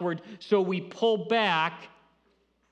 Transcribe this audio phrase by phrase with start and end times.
[0.00, 1.88] awkward, so we pull back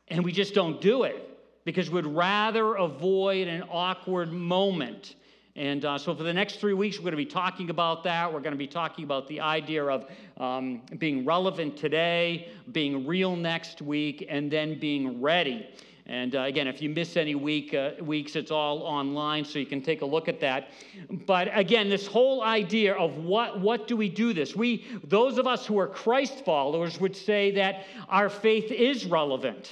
[0.08, 5.16] and we just don't do it because we'd rather avoid an awkward moment.
[5.54, 8.32] And uh, so, for the next three weeks, we're going to be talking about that.
[8.32, 10.06] We're going to be talking about the idea of
[10.36, 15.68] um, being relevant today, being real next week, and then being ready.
[16.08, 19.66] And uh, again, if you miss any week, uh, weeks, it's all online, so you
[19.66, 20.70] can take a look at that.
[21.26, 24.56] But again, this whole idea of what, what do we do this?
[24.56, 29.70] We, those of us who are Christ followers, would say that our faith is relevant.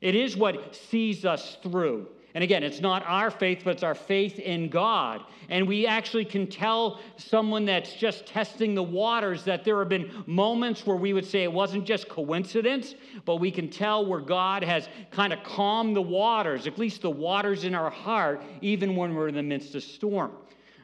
[0.00, 2.06] It is what sees us through.
[2.34, 5.22] And again, it's not our faith, but it's our faith in God.
[5.48, 10.24] And we actually can tell someone that's just testing the waters that there have been
[10.26, 14.62] moments where we would say it wasn't just coincidence, but we can tell where God
[14.62, 19.14] has kind of calmed the waters, at least the waters in our heart, even when
[19.14, 20.32] we're in the midst of storm.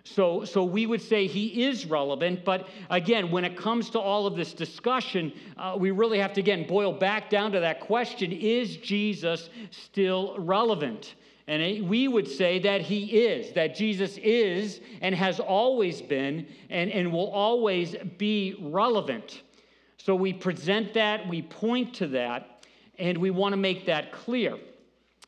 [0.07, 4.27] So, so we would say he is relevant, but again, when it comes to all
[4.27, 8.31] of this discussion, uh, we really have to again boil back down to that question
[8.31, 11.15] is Jesus still relevant?
[11.47, 16.91] And we would say that he is, that Jesus is and has always been and,
[16.91, 19.43] and will always be relevant.
[19.99, 22.65] So we present that, we point to that,
[22.99, 24.57] and we want to make that clear.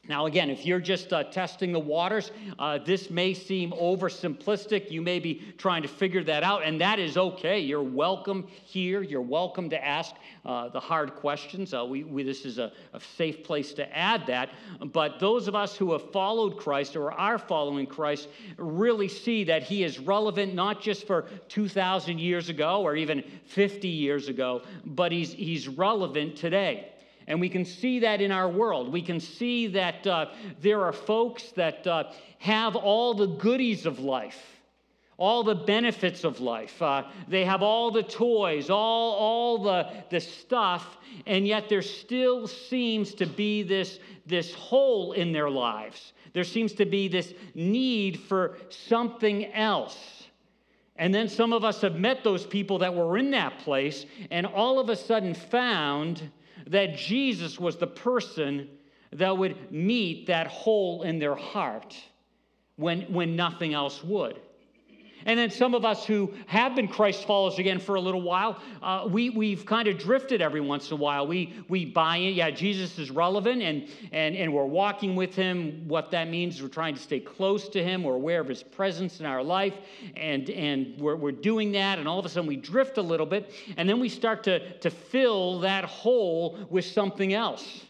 [0.09, 4.91] Now, again, if you're just uh, testing the waters, uh, this may seem oversimplistic.
[4.91, 7.59] You may be trying to figure that out, and that is okay.
[7.59, 9.03] You're welcome here.
[9.03, 11.75] You're welcome to ask uh, the hard questions.
[11.75, 14.51] Uh, we, we, this is a, a, safe place to add that.
[14.93, 19.65] But those of us who have followed Christ or are following Christ really see that
[19.65, 25.11] He is relevant not just for 2,000 years ago or even 50 years ago, but
[25.11, 26.93] He's, he's relevant today.
[27.27, 28.93] And we can see that in our world.
[28.93, 30.27] We can see that uh,
[30.61, 34.41] there are folks that uh, have all the goodies of life,
[35.17, 36.81] all the benefits of life.
[36.81, 42.47] Uh, they have all the toys, all, all the, the stuff, and yet there still
[42.47, 46.13] seems to be this, this hole in their lives.
[46.33, 49.99] There seems to be this need for something else.
[50.99, 54.47] And then some of us have met those people that were in that place and
[54.47, 56.31] all of a sudden found
[56.67, 58.69] that Jesus was the person
[59.13, 61.97] that would meet that hole in their heart
[62.77, 64.41] when, when nothing else would.
[65.25, 68.61] And then some of us who have been Christ followers again for a little while,
[68.83, 71.27] uh, we, we've kind of drifted every once in a while.
[71.27, 75.89] We, we buy in, yeah, Jesus is relevant and, and, and we're walking with him.
[75.89, 78.05] What that means is we're trying to stay close to him.
[78.05, 79.75] We're aware of his presence in our life
[80.17, 81.99] and, and we're, we're doing that.
[81.99, 84.79] And all of a sudden we drift a little bit and then we start to,
[84.79, 87.87] to fill that hole with something else.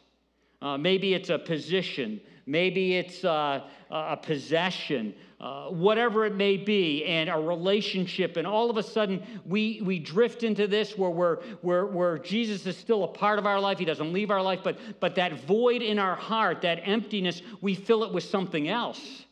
[0.63, 2.21] Uh, maybe it's a position.
[2.47, 5.15] Maybe it's uh, a possession.
[5.39, 9.99] Uh, whatever it may be, and a relationship, and all of a sudden we, we
[9.99, 13.79] drift into this where, we're, where, where Jesus is still a part of our life.
[13.79, 17.75] He doesn't leave our life, but, but that void in our heart, that emptiness, we
[17.75, 19.27] fill it with something else.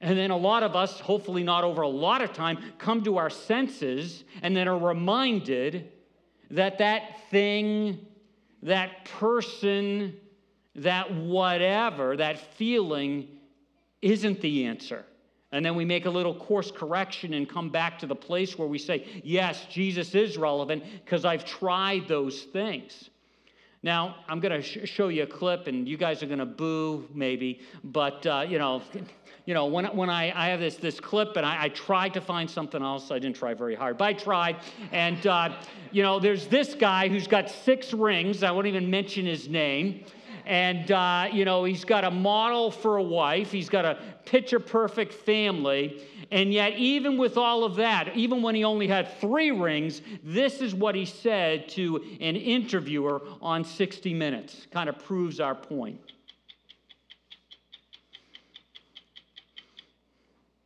[0.00, 3.16] And then a lot of us, hopefully not over a lot of time, come to
[3.16, 5.90] our senses and then are reminded
[6.52, 8.06] that that thing,
[8.62, 10.14] that person,
[10.76, 13.26] that whatever, that feeling
[14.00, 15.04] isn't the answer.
[15.54, 18.66] And then we make a little course correction and come back to the place where
[18.66, 23.10] we say, yes, Jesus is relevant because I've tried those things.
[23.80, 26.46] Now, I'm going to sh- show you a clip, and you guys are going to
[26.46, 28.82] boo, maybe, but, uh, you know,
[29.44, 32.20] you know, when, when I, I have this, this clip and I, I tried to
[32.20, 34.56] find something else, I didn't try very hard, but I tried.
[34.90, 35.54] And, uh,
[35.92, 38.42] you know, there's this guy who's got six rings.
[38.42, 40.04] I won't even mention his name
[40.46, 43.50] and uh, you know he's got a model for a wife.
[43.50, 46.02] He's got a picture perfect family.
[46.30, 50.60] And yet even with all of that even when he only had three rings this
[50.60, 54.66] is what he said to an interviewer on 60 minutes.
[54.72, 56.00] Kind of proves our point.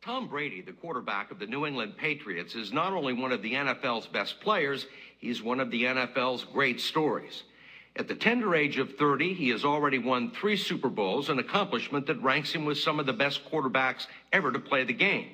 [0.01, 3.53] Tom Brady, the quarterback of the New England Patriots, is not only one of the
[3.53, 4.87] NFL's best players,
[5.19, 7.43] he's one of the NFL's great stories.
[7.99, 12.07] At the tender age of 30, he has already won three Super Bowls, an accomplishment
[12.07, 15.31] that ranks him with some of the best quarterbacks ever to play the game.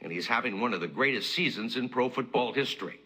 [0.00, 2.98] And he's having one of the greatest seasons in pro football history.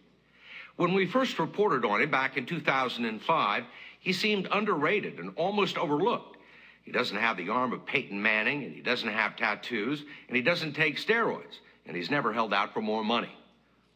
[0.77, 3.63] When we first reported on him back in 2005,
[3.99, 6.37] he seemed underrated and almost overlooked.
[6.81, 10.41] He doesn't have the arm of Peyton Manning, and he doesn't have tattoos, and he
[10.41, 13.37] doesn't take steroids, and he's never held out for more money.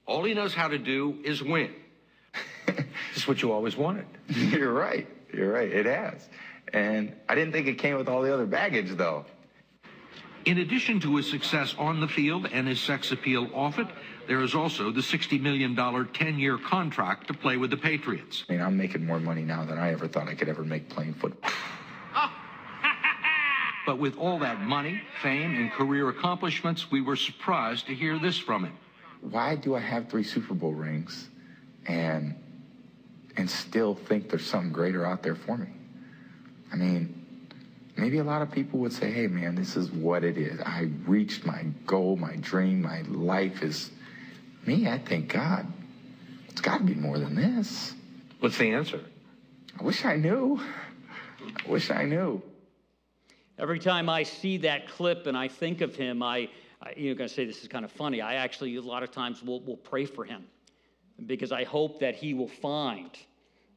[0.06, 1.74] All he knows how to do is win.
[3.28, 4.06] Just what you always wanted.
[4.30, 5.06] You're right.
[5.34, 5.70] You're right.
[5.70, 6.30] It has.
[6.72, 9.26] And I didn't think it came with all the other baggage, though.
[10.46, 13.88] In addition to his success on the field and his sex appeal off it,
[14.30, 18.46] there is also the $60 million 10 year contract to play with the Patriots.
[18.48, 20.88] I mean, I'm making more money now than I ever thought I could ever make
[20.88, 21.52] playing football.
[23.86, 28.38] But with all that money, fame, and career accomplishments, we were surprised to hear this
[28.38, 28.78] from him.
[29.22, 31.30] Why do I have three Super Bowl rings
[31.86, 32.36] and
[33.38, 35.68] and still think there's something greater out there for me?
[36.72, 37.26] I mean,
[37.96, 40.60] maybe a lot of people would say, hey man, this is what it is.
[40.62, 43.92] I reached my goal, my dream, my life is
[44.66, 45.66] me, I thank God,
[46.50, 47.94] it's gotta be more than this.
[48.40, 49.02] What's the answer?
[49.80, 50.60] I wish I knew.
[51.66, 52.42] I wish I knew.
[53.60, 56.50] Every time I see that clip and I think of him, I,
[56.82, 58.22] I you're going to say this is kind of funny.
[58.22, 60.46] I actually, a lot of times, will, will pray for him
[61.26, 63.10] because I hope that he will find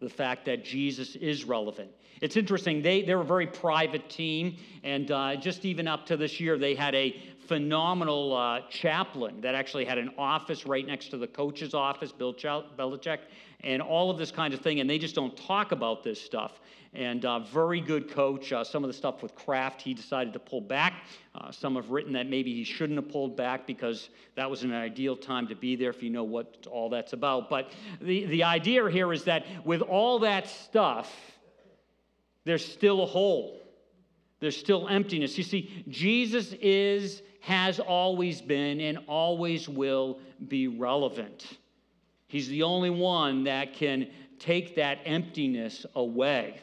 [0.01, 1.91] the fact that Jesus is relevant.
[2.21, 6.39] It's interesting, they, they're a very private team, and uh, just even up to this
[6.39, 7.17] year, they had a
[7.47, 12.35] phenomenal uh, chaplain that actually had an office right next to the coach's office, Bill
[12.35, 13.21] Belichick,
[13.65, 16.61] and all of this kind of thing, and they just don't talk about this stuff.
[16.93, 18.53] And uh, very good coach.
[18.53, 21.05] Uh, some of the stuff with Kraft, he decided to pull back.
[21.37, 24.73] Uh, some have written that maybe he shouldn't have pulled back because that was an
[24.73, 27.49] ideal time to be there if you know what all that's about.
[27.49, 27.71] But
[28.01, 31.15] the, the idea here is that with all that stuff,
[32.45, 33.61] there's still a hole.
[34.41, 35.39] There's still emptiness.
[35.39, 41.59] You see, Jesus is, has always been, and always will be relevant.
[42.27, 44.09] He's the only one that can
[44.39, 46.61] take that emptiness away.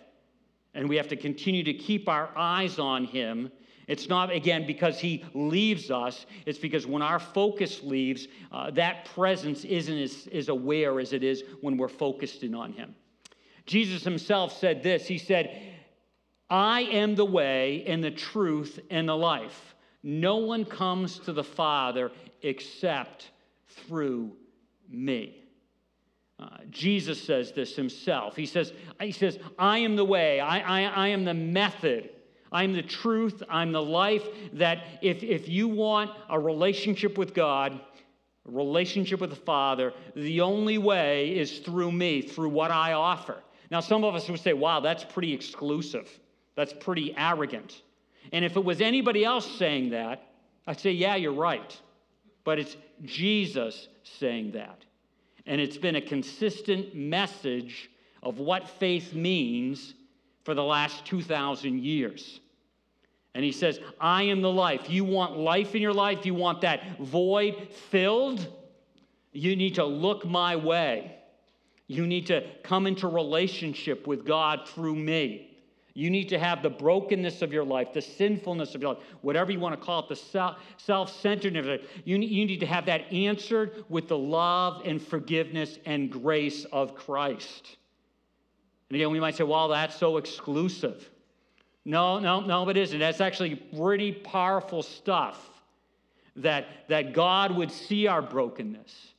[0.77, 3.51] And we have to continue to keep our eyes on him.
[3.87, 6.27] It's not, again, because he leaves us.
[6.45, 11.23] It's because when our focus leaves, uh, that presence isn't as, as aware as it
[11.23, 12.93] is when we're focused in on him.
[13.65, 15.73] Jesus himself said this He said,
[16.47, 19.75] I am the way and the truth and the life.
[20.03, 22.11] No one comes to the Father
[22.43, 23.31] except
[23.67, 24.31] through
[24.87, 25.46] me.
[26.39, 28.35] Uh, Jesus says this himself.
[28.35, 32.11] He says, he says I am the way, I, I, I am the method,
[32.51, 34.23] I'm the truth, I'm the life.
[34.53, 37.73] That if, if you want a relationship with God,
[38.47, 43.41] a relationship with the Father, the only way is through me, through what I offer.
[43.71, 46.07] Now, some of us would say, wow, that's pretty exclusive.
[46.55, 47.81] That's pretty arrogant.
[48.31, 50.31] And if it was anybody else saying that,
[50.65, 51.77] I'd say, yeah, you're right.
[52.43, 54.85] But it's Jesus saying that.
[55.47, 57.89] And it's been a consistent message
[58.21, 59.93] of what faith means
[60.43, 62.41] for the last 2,000 years.
[63.33, 64.89] And he says, I am the life.
[64.89, 66.25] You want life in your life?
[66.25, 68.45] You want that void filled?
[69.31, 71.15] You need to look my way.
[71.87, 75.56] You need to come into relationship with God through me.
[75.97, 79.51] You need to have the brokenness of your life, the sinfulness of your life, whatever
[79.51, 81.81] you want to call it, the self centeredness.
[82.05, 86.93] You, you need to have that answered with the love and forgiveness and grace of
[86.93, 87.77] Christ.
[88.89, 91.09] And again, we might say, well, that's so exclusive.
[91.83, 92.99] No, no, no, it isn't.
[92.99, 95.49] That's actually pretty powerful stuff
[96.35, 99.13] that, that God would see our brokenness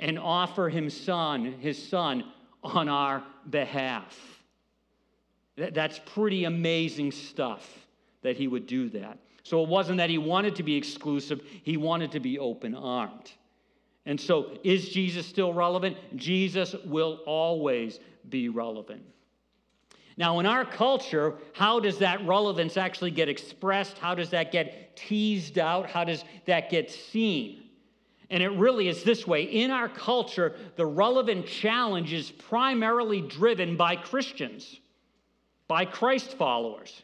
[0.00, 2.24] and offer him son, his son
[2.64, 4.33] on our behalf.
[5.56, 7.86] That's pretty amazing stuff
[8.22, 9.18] that he would do that.
[9.44, 13.32] So it wasn't that he wanted to be exclusive, he wanted to be open armed.
[14.06, 15.96] And so, is Jesus still relevant?
[16.16, 19.02] Jesus will always be relevant.
[20.16, 23.98] Now, in our culture, how does that relevance actually get expressed?
[23.98, 25.88] How does that get teased out?
[25.88, 27.64] How does that get seen?
[28.30, 29.42] And it really is this way.
[29.42, 34.80] In our culture, the relevant challenge is primarily driven by Christians
[35.68, 37.02] by Christ followers.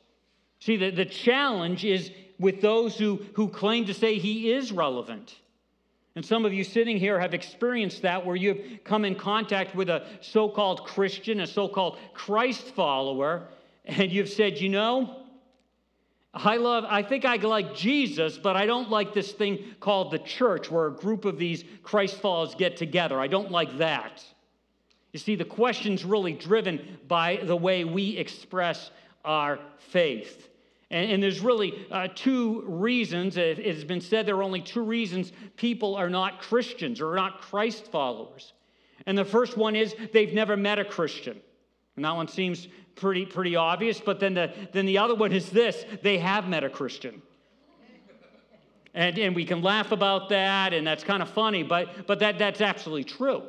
[0.61, 5.35] See, the, the challenge is with those who, who claim to say he is relevant.
[6.17, 9.89] And some of you sitting here have experienced that where you've come in contact with
[9.89, 13.49] a so called Christian, a so called Christ follower,
[13.85, 15.17] and you've said, you know,
[16.33, 20.19] I love, I think I like Jesus, but I don't like this thing called the
[20.19, 23.19] church where a group of these Christ followers get together.
[23.19, 24.25] I don't like that.
[25.13, 28.91] You see, the question's really driven by the way we express
[29.25, 30.49] our faith.
[30.91, 33.37] And, and there's really uh, two reasons.
[33.37, 37.15] It, it has been said there are only two reasons people are not Christians or
[37.17, 38.53] not Christ followers.
[39.07, 41.41] And the first one is they've never met a Christian.
[41.97, 44.01] And that one seems pretty, pretty obvious.
[44.01, 47.23] But then the, then the other one is this they have met a Christian.
[48.93, 52.41] And, and we can laugh about that, and that's kind of funny, but, but that,
[52.41, 53.45] that's absolutely true.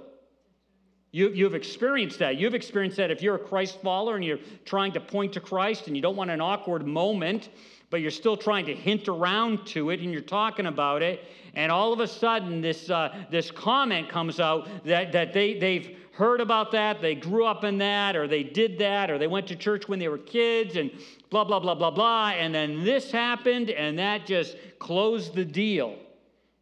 [1.11, 2.37] You, you've experienced that.
[2.37, 5.87] You've experienced that if you're a Christ follower and you're trying to point to Christ
[5.87, 7.49] and you don't want an awkward moment
[7.91, 11.25] but you're still trying to hint around to it and you're talking about it.
[11.53, 15.97] And all of a sudden, this, uh, this comment comes out that, that they, they've
[16.13, 19.47] heard about that, they grew up in that, or they did that, or they went
[19.47, 20.89] to church when they were kids, and
[21.29, 22.29] blah, blah, blah, blah, blah.
[22.29, 25.97] And then this happened, and that just closed the deal.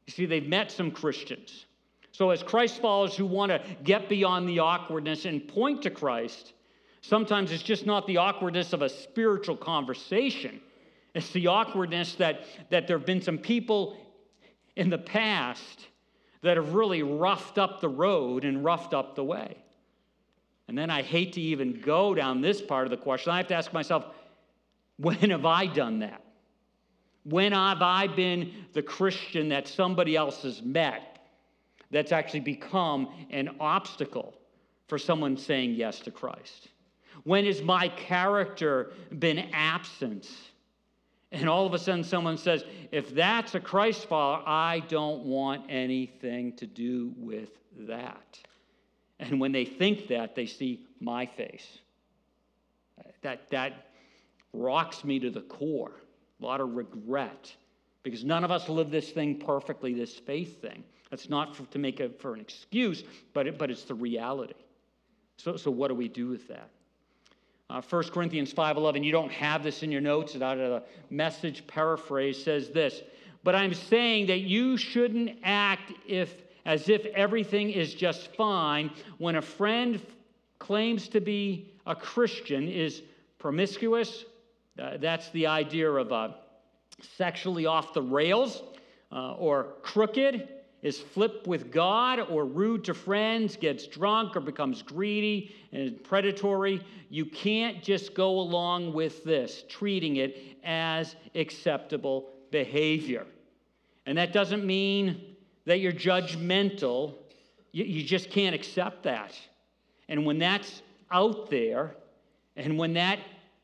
[0.07, 1.65] You see, they've met some Christians.
[2.19, 6.51] So, as Christ followers who want to get beyond the awkwardness and point to Christ,
[6.99, 10.59] sometimes it's just not the awkwardness of a spiritual conversation.
[11.15, 13.95] It's the awkwardness that, that there have been some people
[14.75, 15.87] in the past
[16.41, 19.55] that have really roughed up the road and roughed up the way.
[20.67, 23.31] And then I hate to even go down this part of the question.
[23.31, 24.03] I have to ask myself,
[24.97, 26.21] when have I done that?
[27.23, 31.08] When have I been the Christian that somebody else has met
[31.91, 34.35] that's actually become an obstacle
[34.87, 36.69] for someone saying yes to Christ?
[37.23, 40.29] When has my character been absent?
[41.31, 45.65] And all of a sudden, someone says, if that's a Christ follower, I don't want
[45.69, 47.49] anything to do with
[47.87, 48.39] that.
[49.19, 51.79] And when they think that, they see my face.
[53.21, 53.87] That, that
[54.53, 55.91] rocks me to the core.
[56.41, 57.53] A lot of regret.
[58.01, 60.83] Because none of us live this thing perfectly, this faith thing.
[61.09, 64.53] That's not for, to make it for an excuse, but, it, but it's the reality.
[65.37, 66.69] So, so what do we do with that?
[67.69, 70.83] Uh, 1 Corinthians 5.11, you don't have this in your notes, it's out of the
[71.15, 73.01] message paraphrase, says this,
[73.43, 76.33] but I'm saying that you shouldn't act if,
[76.65, 80.01] as if everything is just fine when a friend
[80.57, 83.03] claims to be a Christian, is
[83.37, 84.25] promiscuous,
[84.79, 86.29] uh, that's the idea of uh,
[87.17, 88.63] sexually off the rails
[89.11, 90.47] uh, or crooked,
[90.81, 96.81] is flip with God or rude to friends, gets drunk or becomes greedy and predatory,
[97.09, 103.25] you can't just go along with this, treating it as acceptable behavior.
[104.05, 107.15] And that doesn't mean that you're judgmental,
[107.71, 109.37] you, you just can't accept that.
[110.07, 110.81] And when that's
[111.11, 111.95] out there,
[112.55, 113.19] and when that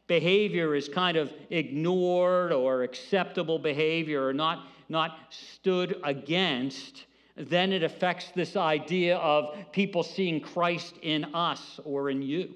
[0.07, 7.83] behavior is kind of ignored or acceptable behavior or not not stood against, then it
[7.83, 12.53] affects this idea of people seeing Christ in us or in you.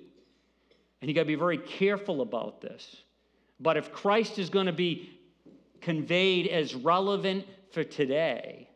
[1.01, 3.03] And you got to be very careful about this.
[3.59, 5.09] But if Christ is going to be
[5.81, 8.69] conveyed as relevant for today,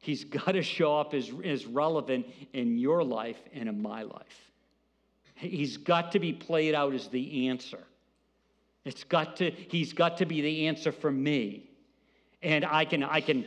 [0.00, 4.50] he's got to show up as, as relevant in your life and in my life.
[5.36, 7.82] He's got to be played out as the answer.
[8.84, 11.70] It's got to, he's got to be the answer for me
[12.44, 13.46] and I can, I can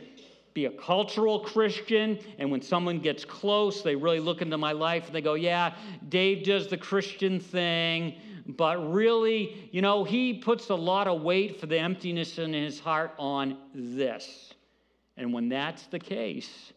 [0.54, 5.06] be a cultural Christian, and when someone gets close, they really look into my life
[5.06, 5.74] and they go, Yeah,
[6.08, 8.14] Dave does the Christian thing,
[8.46, 12.80] but really, you know, he puts a lot of weight for the emptiness in his
[12.80, 14.54] heart on this.
[15.16, 16.72] And when that's the case,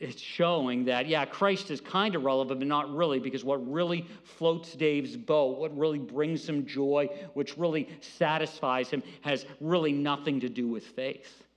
[0.00, 4.06] it's showing that, yeah, Christ is kind of relevant, but not really, because what really
[4.22, 10.38] floats Dave's boat, what really brings him joy, which really satisfies him, has really nothing
[10.40, 11.47] to do with faith.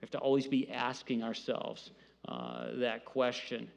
[0.00, 1.90] We have to always be asking ourselves
[2.28, 3.68] uh, that question.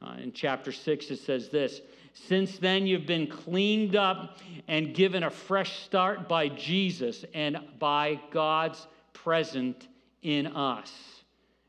[0.00, 1.82] Uh, in chapter 6, it says this
[2.14, 8.20] Since then you've been cleaned up and given a fresh start by Jesus and by
[8.30, 9.88] God's present
[10.22, 10.92] in us.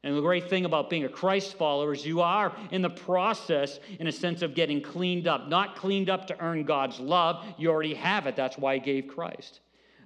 [0.04, 3.82] And the great thing about being a Christ follower is you are in the process,
[4.00, 5.50] in a sense, of getting cleaned up.
[5.50, 8.38] Not cleaned up to earn God's love, you already have it.
[8.38, 9.60] That's why He gave Christ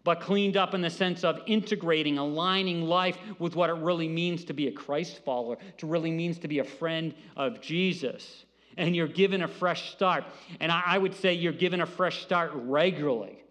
[0.03, 4.43] but cleaned up in the sense of integrating, aligning life with what it really means
[4.45, 8.45] to be a Christ follower, to really means to be a friend of Jesus.
[8.75, 10.25] And you're given a fresh start.
[10.59, 13.43] And I, would say you're given a fresh start regularly.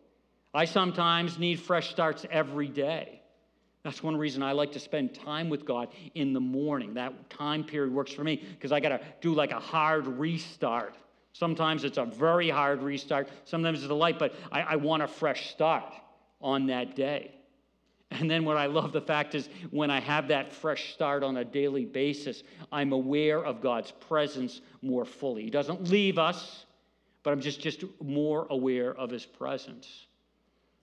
[0.53, 3.21] I sometimes need fresh starts every day.
[3.83, 6.95] That's one reason I like to spend time with God in the morning.
[6.95, 10.97] That time period works for me because I got to do like a hard restart.
[11.33, 15.09] Sometimes it's a very hard restart, sometimes it's a light, but I, I want a
[15.09, 15.95] fresh start
[16.43, 17.33] on that day.
[18.11, 21.39] And then what I love the fact is when I have that fresh start on
[21.39, 25.45] a daily basis, I'm aware of God's presence more fully.
[25.45, 26.67] He doesn't leave us,
[27.23, 30.07] but I'm just, just more aware of his presence.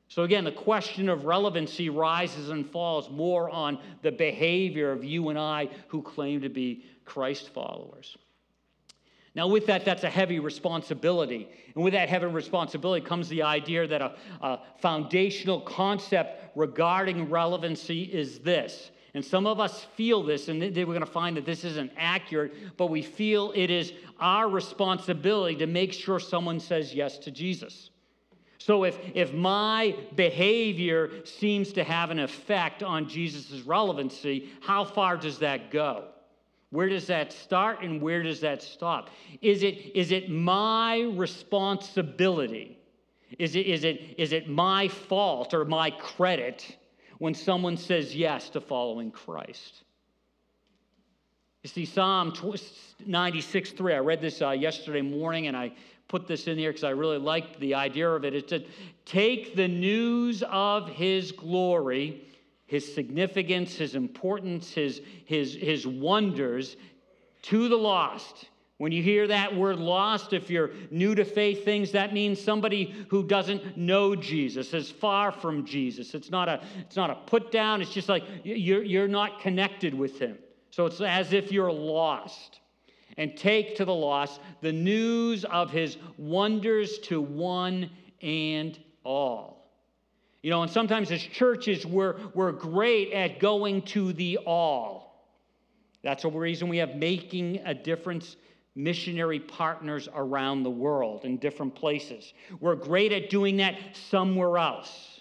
[0.08, 5.30] So again, the question of relevancy rises and falls more on the behavior of you
[5.30, 8.18] and I who claim to be Christ followers.
[9.36, 11.48] Now, with that, that's a heavy responsibility.
[11.76, 18.04] And with that heavy responsibility comes the idea that a, a, foundational concept regarding relevancy
[18.04, 18.92] is this.
[19.14, 22.78] And some of us feel this, and we're going to find that this isn't accurate,
[22.78, 27.90] but we feel it is our responsibility to make sure someone says yes to Jesus.
[28.60, 35.18] So if, if my behavior seems to have an effect on Jesus' relevancy, how far
[35.18, 36.10] does that go?
[36.72, 39.10] Where does that start and where does that stop?
[39.42, 42.78] Is it, is it my responsibility?
[43.40, 46.78] Is it, is, it, is it my fault or my credit
[47.18, 49.84] when someone says yes to following Christ?
[51.64, 52.34] You see, Psalm
[53.06, 55.74] 96 3, I read this uh, yesterday morning and I
[56.08, 58.34] put this in here because I really liked the idea of it.
[58.34, 58.66] It said,
[59.06, 62.29] Take the news of his glory
[62.70, 66.78] his significance, his importance, his, his, his wonders
[67.42, 68.46] to the lost.
[68.78, 72.94] When you hear that word lost, if you're new to faith things, that means somebody
[73.10, 76.14] who doesn't know Jesus, is far from Jesus.
[76.14, 79.96] It's not a, it's not a put down, it's just like you're, you're not connected
[79.96, 80.38] with him.
[80.70, 82.60] So it's as if you're lost.
[83.18, 87.90] And take to the lost the news of his wonders to one
[88.22, 89.59] and all.
[90.42, 95.28] You know, and sometimes as churches, we're, we're great at going to the all.
[96.02, 98.38] That's the reason we have making a difference
[98.76, 102.34] missionary partners around the world in different places.
[102.62, 103.76] We're great at doing that
[104.10, 105.20] somewhere else.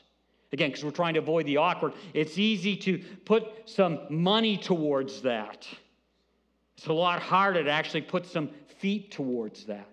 [0.52, 5.22] Again, because we're trying to avoid the awkward, it's easy to put some money towards
[5.22, 5.66] that.
[6.76, 9.88] It's a lot harder to actually put some feet towards that.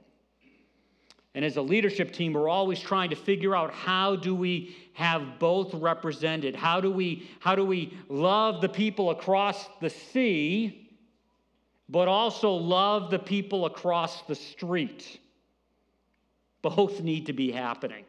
[1.35, 5.37] And as a leadership team, we're always trying to figure out how do we have
[5.37, 6.55] both represented?
[6.55, 10.89] How do we, how do we love the people across the sea,
[11.89, 15.19] but also love the people across the street?
[16.61, 18.05] Both need to be happening.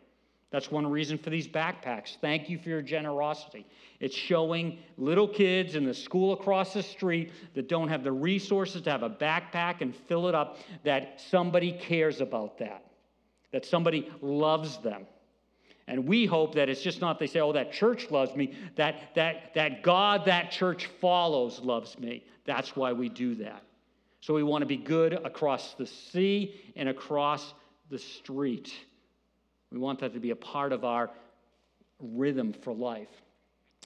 [0.52, 2.16] That's one reason for these backpacks.
[2.20, 3.66] Thank you for your generosity.
[3.98, 8.82] It's showing little kids in the school across the street that don't have the resources
[8.82, 12.85] to have a backpack and fill it up that somebody cares about that
[13.56, 15.06] that somebody loves them.
[15.88, 19.14] And we hope that it's just not they say, oh, that church loves me, that,
[19.14, 22.22] that, that God that church follows loves me.
[22.44, 23.62] That's why we do that.
[24.20, 27.54] So we want to be good across the sea and across
[27.88, 28.74] the street.
[29.72, 31.08] We want that to be a part of our
[31.98, 33.08] rhythm for life.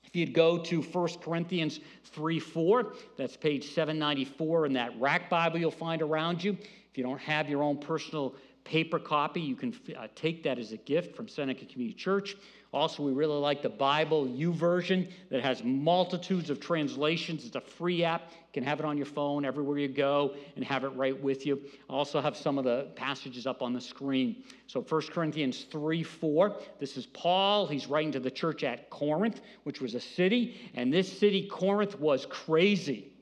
[0.04, 5.60] If you'd go to 1 Corinthians 3 4, that's page 794 in that rack Bible
[5.60, 6.58] you'll find around you.
[6.90, 9.40] If you don't have your own personal paper copy.
[9.40, 12.36] You can uh, take that as a gift from Seneca Community Church.
[12.72, 17.44] Also, we really like the Bible YouVersion that has multitudes of translations.
[17.44, 18.30] It's a free app.
[18.30, 21.46] You can have it on your phone everywhere you go and have it right with
[21.46, 21.60] you.
[21.88, 24.44] I also have some of the passages up on the screen.
[24.68, 26.56] So 1 Corinthians 3 4.
[26.78, 27.66] This is Paul.
[27.66, 30.70] He's writing to the church at Corinth, which was a city.
[30.74, 33.12] And this city, Corinth, was crazy.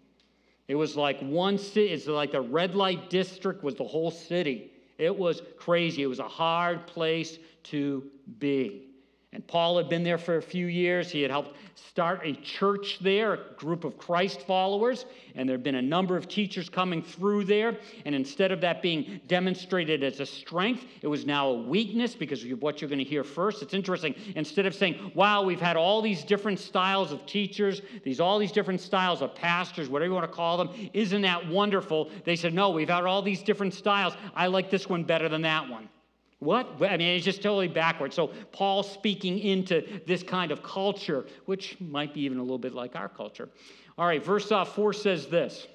[0.69, 4.73] It was like one city, it's like the red light district was the whole city.
[4.99, 6.03] It was crazy.
[6.03, 8.05] It was a hard place to
[8.39, 8.88] be.
[9.35, 11.11] And Paul had been there for a few years.
[11.11, 15.63] He had helped start a church there, a group of Christ followers, and there had
[15.63, 17.77] been a number of teachers coming through there.
[18.07, 22.43] And instead of that being demonstrated as a strength, it was now a weakness because
[22.43, 23.63] of what you're going to hear first.
[23.63, 24.15] It's interesting.
[24.35, 28.53] Instead of saying, wow, we've had all these different styles of teachers, these all these
[28.53, 32.11] different styles of pastors, whatever you want to call them, isn't that wonderful?
[32.25, 34.15] They said, no, we've had all these different styles.
[34.35, 35.91] I like this one better than that one.
[36.41, 36.81] What?
[36.81, 38.15] I mean, it's just totally backwards.
[38.15, 42.75] So, Paul speaking into this kind of culture, which might be even a little bit
[42.75, 43.49] like our culture.
[43.97, 45.67] All right, verse uh, 4 says this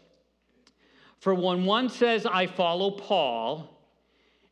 [1.20, 3.70] For when one says, I follow Paul,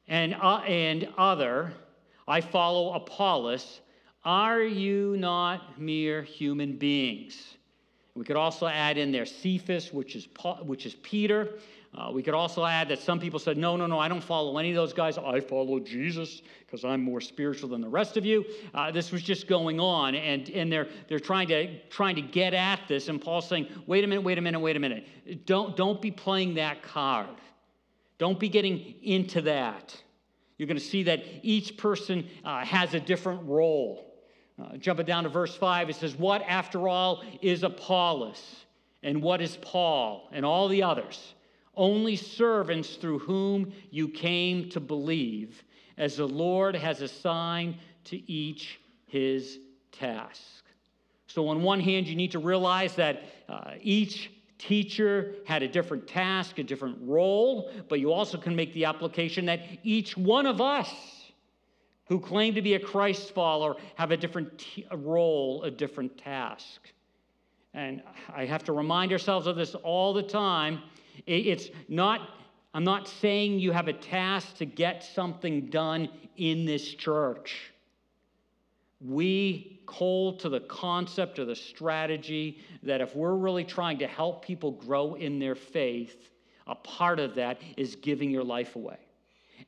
[0.07, 1.71] and, uh, and other,
[2.27, 3.79] I follow Apollos,
[4.25, 7.55] are you not mere human beings?
[8.13, 11.57] We could also add in there Cephas, which is, Paul, which is Peter.
[11.93, 14.57] Uh, we could also add that some people said, no, no, no, I don't follow
[14.57, 15.17] any of those guys.
[15.17, 18.45] I follow Jesus because I'm more spiritual than the rest of you.
[18.73, 22.53] Uh, this was just going on, and, and they're, they're trying, to, trying to get
[22.53, 23.09] at this.
[23.09, 25.45] And Paul's saying, wait a minute, wait a minute, wait a minute.
[25.45, 27.27] Don't, don't be playing that card.
[28.17, 30.01] Don't be getting into that.
[30.57, 34.13] You're going to see that each person uh, has a different role.
[34.61, 38.65] Uh, jumping down to verse 5, it says, What, after all, is Apollos?
[39.03, 40.29] And what is Paul?
[40.31, 41.33] And all the others?
[41.81, 45.63] Only servants through whom you came to believe,
[45.97, 49.57] as the Lord has assigned to each his
[49.91, 50.63] task.
[51.25, 56.07] So, on one hand, you need to realize that uh, each teacher had a different
[56.07, 60.61] task, a different role, but you also can make the application that each one of
[60.61, 60.93] us
[62.05, 66.91] who claim to be a Christ follower have a different t- role, a different task.
[67.73, 68.03] And
[68.35, 70.83] I have to remind ourselves of this all the time
[71.25, 72.29] it's not,
[72.73, 77.71] I'm not saying you have a task to get something done in this church.
[79.03, 84.45] we call to the concept or the strategy that if we're really trying to help
[84.45, 86.29] people grow in their faith,
[86.67, 88.97] a part of that is giving your life away.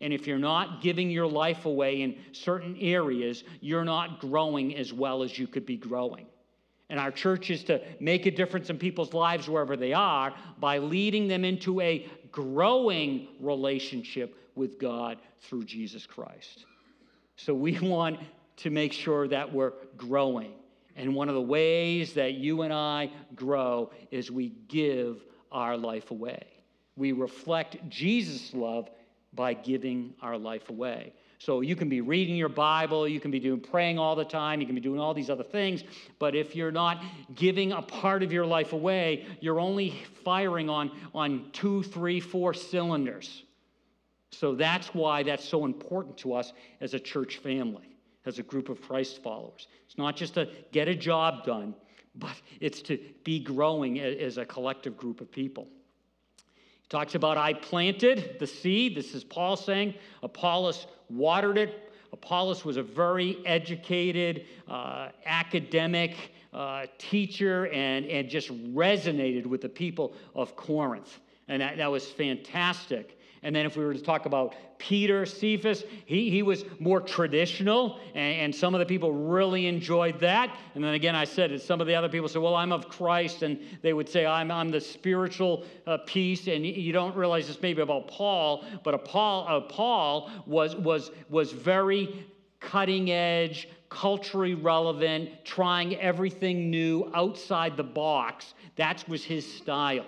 [0.01, 4.93] And if you're not giving your life away in certain areas, you're not growing as
[4.93, 6.25] well as you could be growing.
[6.93, 10.77] And our church is to make a difference in people's lives wherever they are by
[10.77, 16.67] leading them into a growing relationship with God through Jesus Christ.
[17.35, 18.19] So we want
[18.57, 20.51] to make sure that we're growing.
[20.95, 26.11] And one of the ways that you and I grow is we give our life
[26.11, 26.45] away.
[26.95, 28.87] We reflect Jesus' love
[29.33, 31.13] by giving our life away.
[31.39, 34.61] So you can be reading your Bible, you can be doing praying all the time,
[34.61, 35.83] you can be doing all these other things,
[36.19, 37.03] but if you're not
[37.35, 39.93] giving a part of your life away, you're only
[40.23, 43.43] firing on, on two, three, four cylinders.
[44.31, 48.69] So that's why that's so important to us as a church family, as a group
[48.69, 49.67] of Christ followers.
[49.85, 51.75] It's not just to get a job done,
[52.15, 55.67] but it's to be growing as a collective group of people.
[56.93, 58.95] Talks about I planted the seed.
[58.95, 59.95] This is Paul saying.
[60.21, 61.91] Apollos watered it.
[62.11, 66.15] Apollos was a very educated, uh, academic
[66.53, 71.17] uh, teacher and, and just resonated with the people of Corinth.
[71.47, 73.17] And that, that was fantastic.
[73.43, 77.99] And then if we were to talk about Peter, Cephas, he, he was more traditional,
[78.15, 80.57] and, and, some of the people really enjoyed that.
[80.75, 83.43] And then again, I said, some of the other people said, well, I'm of Christ,
[83.43, 87.61] and they would say, I'm, I'm the spiritual uh, piece, and you don't realize this
[87.61, 92.25] maybe about Paul, but a Paul, uh, Paul was, was, was very
[92.59, 98.53] cutting edge, culturally relevant, trying everything new outside the box.
[98.75, 100.05] That was his style.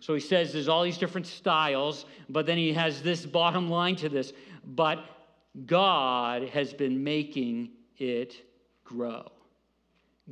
[0.00, 3.96] So he says there's all these different styles, but then he has this bottom line
[3.96, 4.32] to this.
[4.64, 5.04] But
[5.66, 8.34] God has been making it
[8.84, 9.30] grow.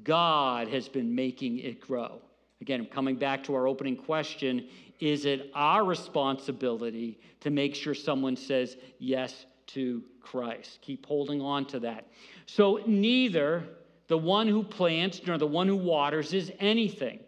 [0.03, 2.21] God has been making it grow.
[2.61, 4.67] Again, coming back to our opening question
[4.99, 10.79] is it our responsibility to make sure someone says yes to Christ?
[10.81, 12.07] Keep holding on to that.
[12.47, 13.65] So, neither
[14.09, 17.21] the one who plants nor the one who waters is anything,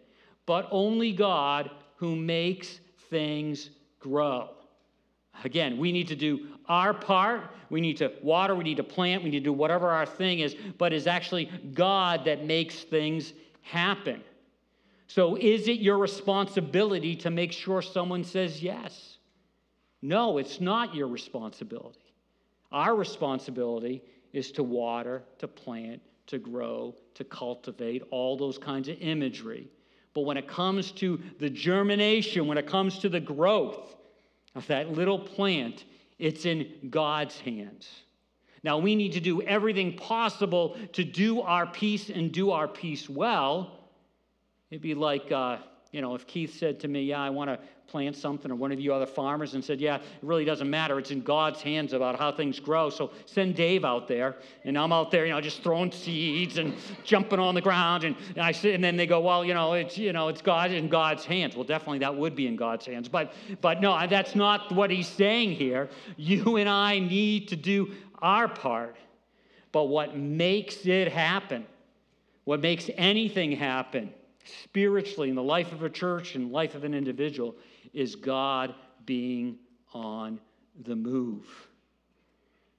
[0.47, 2.81] but only God who makes
[3.11, 4.51] things grow.
[5.45, 7.51] Again, we need to do our part.
[7.71, 10.41] We need to water, we need to plant, we need to do whatever our thing
[10.41, 14.23] is, but it's actually God that makes things happen.
[15.07, 19.19] So, is it your responsibility to make sure someone says yes?
[20.03, 22.15] No, it's not your responsibility.
[22.71, 28.99] Our responsibility is to water, to plant, to grow, to cultivate, all those kinds of
[29.01, 29.69] imagery.
[30.19, 33.95] But when it comes to the germination, when it comes to the growth
[34.57, 35.85] of that little plant,
[36.19, 37.89] it's in God's hands.
[38.65, 43.09] Now, we need to do everything possible to do our piece and do our piece
[43.09, 43.79] well.
[44.73, 45.59] It'd be like, uh,
[45.91, 48.73] you know, if Keith said to me, Yeah, I want to plant something, or one
[48.73, 50.99] of you other farmers, and said, Yeah, it really doesn't matter.
[50.99, 52.91] It's in God's hands about how things grow.
[52.91, 54.37] So send Dave out there.
[54.65, 56.75] And I'm out there, you know, just throwing seeds and
[57.05, 58.05] jumping on the ground.
[58.05, 60.43] And, and I sit, and then they go, Well, you know, it's, you know, it's
[60.43, 61.57] God in God's hands.
[61.57, 63.09] Well, definitely that would be in God's hands.
[63.09, 65.89] But, but no, that's not what he's saying here.
[66.17, 68.97] You and I need to do our part.
[69.73, 71.67] But what makes it happen,
[72.45, 74.13] what makes anything happen,
[74.65, 77.55] spiritually in the life of a church and life of an individual
[77.93, 78.75] is God
[79.07, 79.59] being
[79.93, 80.41] on
[80.85, 81.47] the move.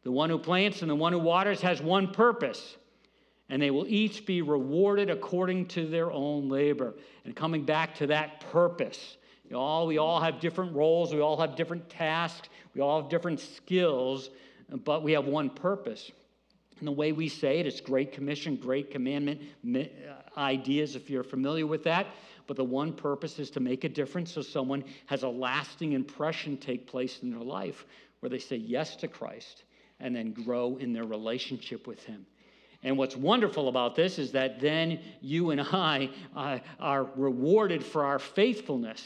[0.04, 2.78] The one who plants and the one who waters has one purpose,
[3.50, 6.96] and they will each be rewarded according to their own labor.
[7.26, 11.20] And coming back to that purpose, you know, all, we all have different roles, we
[11.20, 14.30] all have different tasks, we all have different skills,
[14.86, 16.12] but we have one purpose.
[16.80, 21.24] And the way we say it, it's Great Commission, Great Commandment uh, ideas, if you're
[21.24, 22.08] familiar with that.
[22.48, 26.58] But the one purpose is to make a difference so someone has a lasting impression
[26.58, 27.86] take place in their life
[28.20, 29.64] where they say yes to Christ
[30.00, 32.26] and then grow in their relationship with Him.
[32.82, 38.06] And what's wonderful about this is that then you and I uh, are rewarded for
[38.06, 39.06] our faithfulness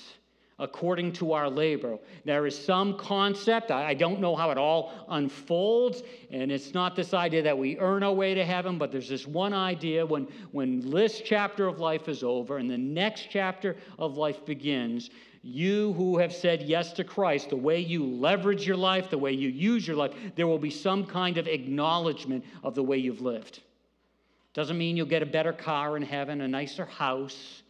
[0.60, 1.98] according to our labor.
[2.26, 7.14] There is some concept, I don't know how it all unfolds, and it's not this
[7.14, 10.80] idea that we earn our way to heaven, but there's this one idea when, when
[10.92, 15.10] this chapter of life is over and the next chapter of life begins.
[15.42, 19.34] You who have said yes to Christ, the way you leverage your life, the way
[19.34, 23.22] you use your life, there will be some kind of acknowledgement of the way you've
[23.22, 23.62] lived.
[24.54, 27.63] Doesn't mean you'll get a better car in heaven, a nicer house,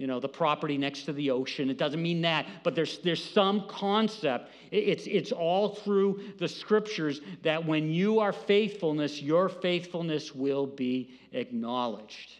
[0.00, 1.68] you know, the property next to the ocean.
[1.68, 4.50] It doesn't mean that, but there's, there's some concept.
[4.70, 11.10] It's, it's all through the scriptures that when you are faithfulness, your faithfulness will be
[11.32, 12.36] acknowledged.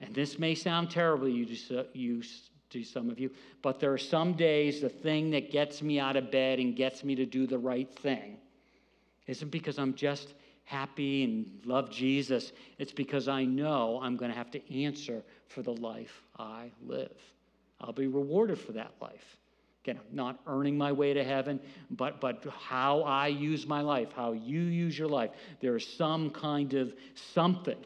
[0.00, 1.48] And this may sound terrible you,
[1.94, 2.22] you,
[2.70, 6.14] to some of you, but there are some days the thing that gets me out
[6.14, 8.36] of bed and gets me to do the right thing
[9.26, 10.34] isn't because I'm just
[10.68, 12.52] happy and love Jesus.
[12.78, 17.16] It's because I know I'm going to have to answer for the life I live.
[17.80, 19.38] I'll be rewarded for that life.
[19.82, 21.58] Again, not earning my way to heaven,
[21.90, 25.30] but, but how I use my life, how you use your life.
[25.60, 27.78] There is some kind of something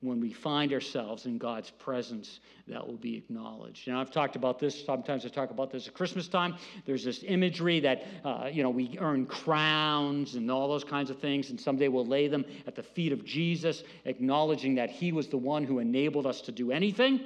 [0.00, 3.88] when we find ourselves in God's presence, that will be acknowledged.
[3.88, 6.54] And I've talked about this, sometimes I talk about this at Christmas time.
[6.86, 11.18] There's this imagery that, uh, you know, we earn crowns and all those kinds of
[11.18, 15.26] things, and someday we'll lay them at the feet of Jesus, acknowledging that He was
[15.26, 17.20] the one who enabled us to do anything.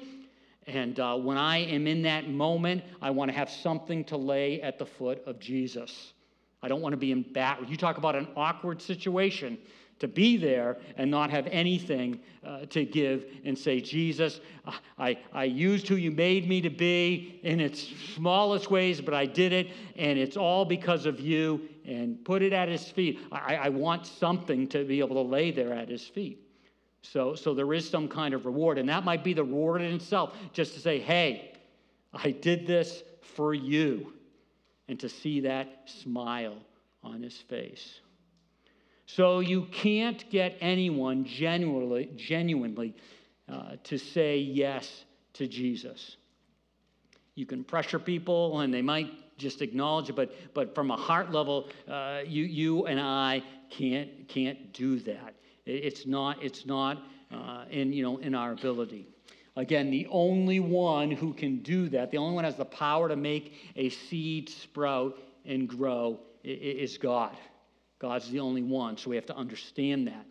[0.67, 4.63] And uh, when I am in that moment, I want to have something to lay
[4.63, 6.15] at the foot of Jesus.
[6.63, 7.69] I don't want to be in bat.
[7.69, 9.59] You talk about an awkward situation
[9.99, 14.41] to be there and not have anything uh, to give and say, Jesus,
[14.99, 19.27] I, I used who you made me to be in its smallest ways, but I
[19.27, 23.21] did it, and it's all because of you, and put it at his feet.
[23.31, 26.49] I, I want something to be able to lay there at his feet.
[27.03, 29.93] So, so there is some kind of reward, and that might be the reward in
[29.93, 31.55] itself, just to say, hey,
[32.13, 34.13] I did this for you,
[34.89, 36.57] and to see that smile
[37.03, 38.01] on his face.
[39.07, 42.95] So you can't get anyone genuinely, genuinely
[43.51, 46.17] uh, to say yes to Jesus.
[47.35, 51.33] You can pressure people and they might just acknowledge it, but, but from a heart
[51.33, 55.35] level, uh, you, you and I can't, can't do that.
[55.67, 59.09] It's not, it's not uh, in, you know, in our ability.
[59.57, 63.17] Again, the only one who can do that, the only one has the power to
[63.17, 67.37] make a seed sprout and grow is God.
[68.03, 70.27] God's the only one, so we have to understand that.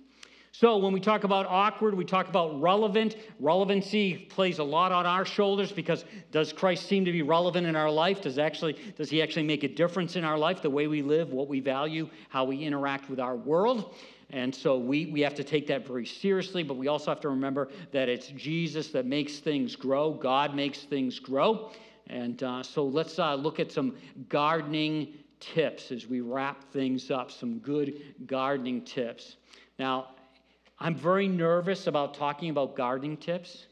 [0.51, 3.15] So, when we talk about awkward, we talk about relevant.
[3.39, 7.77] Relevancy plays a lot on our shoulders because does Christ seem to be relevant in
[7.77, 8.21] our life?
[8.21, 11.31] Does, actually, does he actually make a difference in our life, the way we live,
[11.31, 13.95] what we value, how we interact with our world?
[14.31, 17.29] And so we, we have to take that very seriously, but we also have to
[17.29, 20.11] remember that it's Jesus that makes things grow.
[20.11, 21.71] God makes things grow.
[22.07, 23.95] And uh, so let's uh, look at some
[24.27, 29.35] gardening tips as we wrap things up, some good gardening tips.
[29.77, 30.09] Now,
[30.79, 33.65] I'm very nervous about talking about gardening tips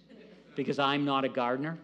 [0.56, 1.78] because I'm not a gardener.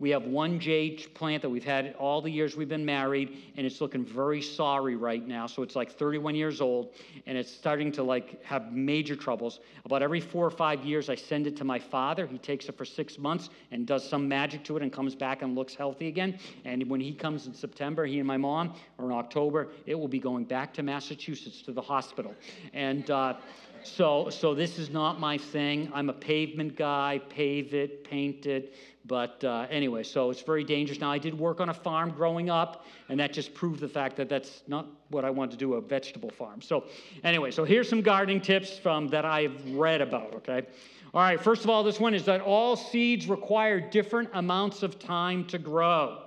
[0.00, 3.66] We have one jade plant that we've had all the years we've been married, and
[3.66, 5.48] it's looking very sorry right now.
[5.48, 6.92] So it's like 31 years old,
[7.26, 9.58] and it's starting to like have major troubles.
[9.84, 12.28] About every four or five years, I send it to my father.
[12.28, 15.42] He takes it for six months and does some magic to it, and comes back
[15.42, 16.38] and looks healthy again.
[16.64, 20.06] And when he comes in September, he and my mom, or in October, it will
[20.06, 22.36] be going back to Massachusetts to the hospital.
[22.72, 23.34] And uh,
[23.82, 25.90] so, so this is not my thing.
[25.94, 28.74] I'm a pavement guy, pave it, paint it.
[29.08, 31.00] But uh, anyway, so it's very dangerous.
[31.00, 34.16] Now, I did work on a farm growing up, and that just proved the fact
[34.18, 36.60] that that's not what I want to do a vegetable farm.
[36.60, 36.84] So,
[37.24, 40.66] anyway, so here's some gardening tips from that I've read about, okay?
[41.14, 44.98] All right, first of all, this one is that all seeds require different amounts of
[44.98, 46.24] time to grow.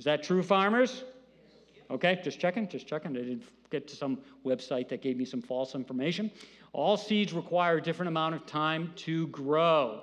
[0.00, 1.04] Is that true, farmers?
[1.88, 3.12] Okay, just checking, just checking.
[3.12, 6.32] I didn't get to some website that gave me some false information.
[6.72, 10.02] All seeds require a different amount of time to grow.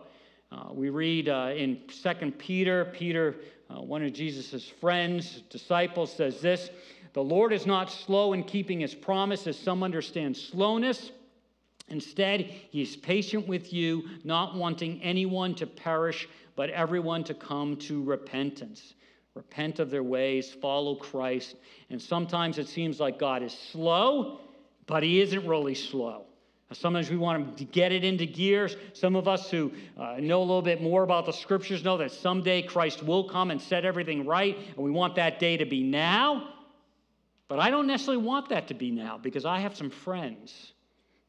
[0.53, 3.35] Uh, we read uh, in 2 Peter, Peter,
[3.71, 6.69] uh, one of Jesus' friends, disciples, says this
[7.13, 11.11] The Lord is not slow in keeping his promise, as some understand slowness.
[11.89, 17.75] Instead, he is patient with you, not wanting anyone to perish, but everyone to come
[17.77, 18.93] to repentance.
[19.33, 21.55] Repent of their ways, follow Christ.
[21.89, 24.39] And sometimes it seems like God is slow,
[24.85, 26.25] but he isn't really slow.
[26.73, 28.75] Sometimes we want to get it into gears.
[28.93, 32.11] Some of us who uh, know a little bit more about the scriptures know that
[32.11, 35.83] someday Christ will come and set everything right, and we want that day to be
[35.83, 36.49] now.
[37.47, 40.73] But I don't necessarily want that to be now because I have some friends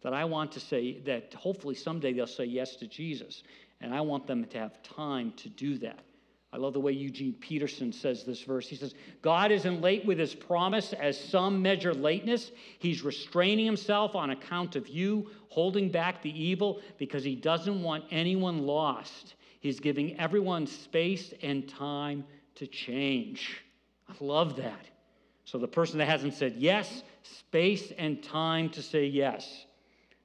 [0.02, 3.42] that I want to say that hopefully someday they'll say yes to Jesus,
[3.80, 5.98] and I want them to have time to do that.
[6.54, 8.68] I love the way Eugene Peterson says this verse.
[8.68, 12.52] He says, God isn't late with his promise as some measure lateness.
[12.78, 18.04] He's restraining himself on account of you, holding back the evil because he doesn't want
[18.12, 19.34] anyone lost.
[19.58, 22.22] He's giving everyone space and time
[22.54, 23.64] to change.
[24.08, 24.86] I love that.
[25.46, 29.66] So the person that hasn't said yes, space and time to say yes.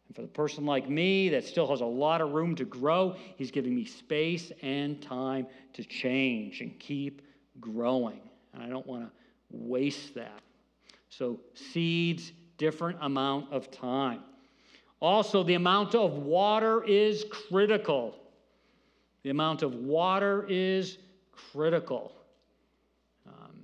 [0.09, 3.15] And for the person like me that still has a lot of room to grow,
[3.37, 5.45] He's giving me space and time
[5.79, 7.21] to change and keep
[7.61, 8.19] growing.
[8.53, 9.11] And I don't want to
[9.49, 10.41] waste that.
[11.09, 14.19] So, seeds, different amount of time.
[14.99, 18.13] Also, the amount of water is critical.
[19.23, 20.97] The amount of water is
[21.31, 22.11] critical.
[23.25, 23.61] Um,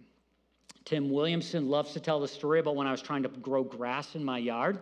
[0.86, 4.16] Tim Williamson loves to tell the story about when I was trying to grow grass
[4.16, 4.80] in my yard.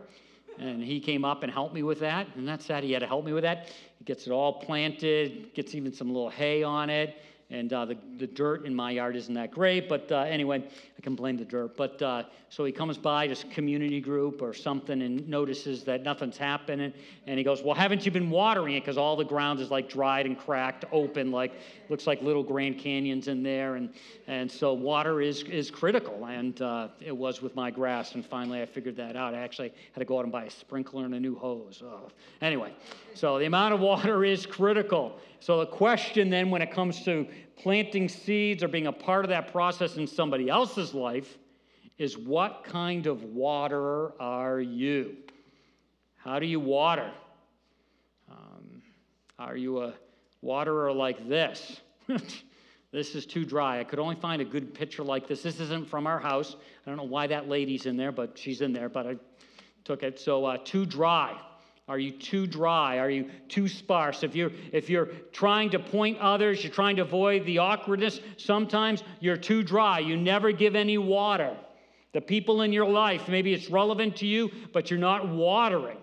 [0.59, 2.27] And he came up and helped me with that.
[2.35, 2.83] And that's that.
[2.83, 3.71] He had to help me with that.
[3.97, 7.15] He gets it all planted, gets even some little hay on it
[7.53, 9.87] and uh, the, the dirt in my yard isn't that great.
[9.87, 10.63] But uh, anyway,
[10.97, 11.77] I can blame the dirt.
[11.77, 16.35] But uh, so he comes by, just community group or something, and notices that nothing's
[16.35, 16.91] happening.
[17.27, 18.79] And he goes, Well, haven't you been watering it?
[18.79, 21.53] Because all the ground is like dried and cracked, open, like
[21.89, 23.75] looks like little Grand Canyons in there.
[23.75, 23.93] And,
[24.25, 26.25] and so water is, is critical.
[26.25, 28.15] And uh, it was with my grass.
[28.15, 29.35] And finally, I figured that out.
[29.35, 31.83] I actually had to go out and buy a sprinkler and a new hose.
[31.85, 32.09] Oh.
[32.41, 32.73] Anyway,
[33.13, 35.19] so the amount of water is critical.
[35.43, 37.27] So the question then, when it comes to
[37.57, 41.37] planting seeds or being a part of that process in somebody else's life,
[41.97, 45.17] is what kind of waterer are you?
[46.15, 47.11] How do you water?
[48.31, 48.81] Um,
[49.37, 49.93] are you a
[50.41, 51.81] waterer like this?
[52.93, 53.81] this is too dry.
[53.81, 55.41] I could only find a good picture like this.
[55.41, 56.55] This isn't from our house.
[56.87, 59.17] I don't know why that lady's in there, but she's in there, but I
[59.83, 60.21] took it.
[60.21, 61.37] So, uh, too dry.
[61.87, 62.99] Are you too dry?
[62.99, 64.23] Are you too sparse?
[64.23, 69.03] If you're, if you're trying to point others, you're trying to avoid the awkwardness, sometimes
[69.19, 69.99] you're too dry.
[69.99, 71.57] You never give any water.
[72.13, 75.97] The people in your life, maybe it's relevant to you, but you're not watering.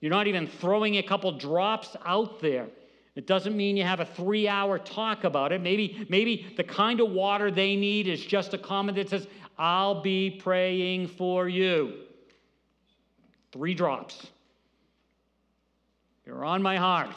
[0.00, 2.68] You're not even throwing a couple drops out there.
[3.14, 5.60] It doesn't mean you have a three hour talk about it.
[5.60, 9.26] Maybe, maybe the kind of water they need is just a comment that says,
[9.58, 12.04] I'll be praying for you.
[13.52, 14.28] Three drops.
[16.30, 17.16] You're on my heart.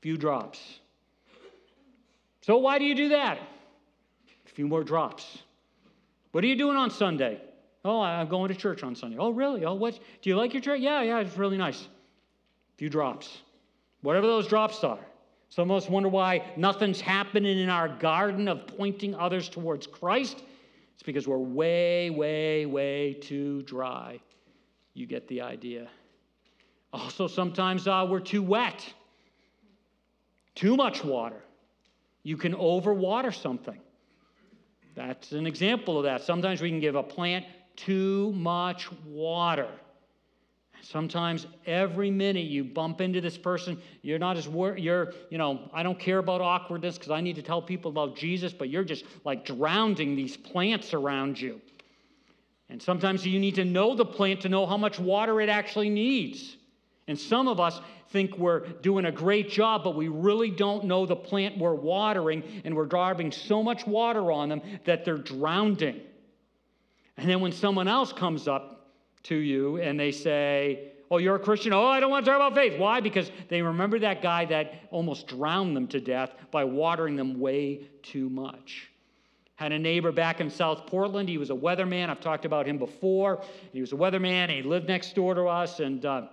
[0.00, 0.58] Few drops.
[2.40, 3.38] So, why do you do that?
[3.38, 5.38] A few more drops.
[6.32, 7.40] What are you doing on Sunday?
[7.84, 9.18] Oh, I'm going to church on Sunday.
[9.20, 9.64] Oh, really?
[9.64, 9.94] Oh, what?
[10.20, 10.80] Do you like your church?
[10.80, 11.80] Yeah, yeah, it's really nice.
[11.80, 13.38] A few drops.
[14.02, 14.98] Whatever those drops are.
[15.48, 20.42] Some of us wonder why nothing's happening in our garden of pointing others towards Christ.
[20.94, 24.18] It's because we're way, way, way too dry.
[24.94, 25.88] You get the idea.
[26.92, 28.84] Also, sometimes uh, we're too wet,
[30.54, 31.42] too much water.
[32.22, 33.78] You can overwater something.
[34.94, 36.22] That's an example of that.
[36.22, 37.46] Sometimes we can give a plant
[37.76, 39.68] too much water.
[40.82, 45.68] Sometimes every minute you bump into this person, you're not as wor- you're, you know,
[45.72, 48.84] I don't care about awkwardness because I need to tell people about Jesus, but you're
[48.84, 51.60] just like drowning these plants around you.
[52.68, 55.90] And sometimes you need to know the plant to know how much water it actually
[55.90, 56.57] needs.
[57.08, 61.06] And some of us think we're doing a great job, but we really don't know
[61.06, 66.00] the plant we're watering, and we're driving so much water on them that they're drowning.
[67.16, 68.90] And then when someone else comes up
[69.24, 71.72] to you and they say, Oh, you're a Christian?
[71.72, 72.78] Oh, I don't want to talk about faith.
[72.78, 73.00] Why?
[73.00, 77.88] Because they remember that guy that almost drowned them to death by watering them way
[78.02, 78.90] too much.
[79.54, 81.28] Had a neighbor back in South Portland.
[81.28, 82.10] He was a weatherman.
[82.10, 83.42] I've talked about him before.
[83.72, 85.80] He was a weatherman, he lived next door to us.
[85.80, 86.26] And uh,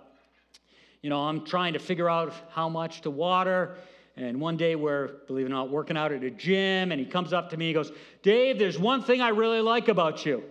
[1.01, 3.75] you know, I'm trying to figure out how much to water.
[4.17, 7.05] And one day we're, believe it or not, working out at a gym, and he
[7.05, 7.91] comes up to me he goes,
[8.23, 10.43] Dave, there's one thing I really like about you.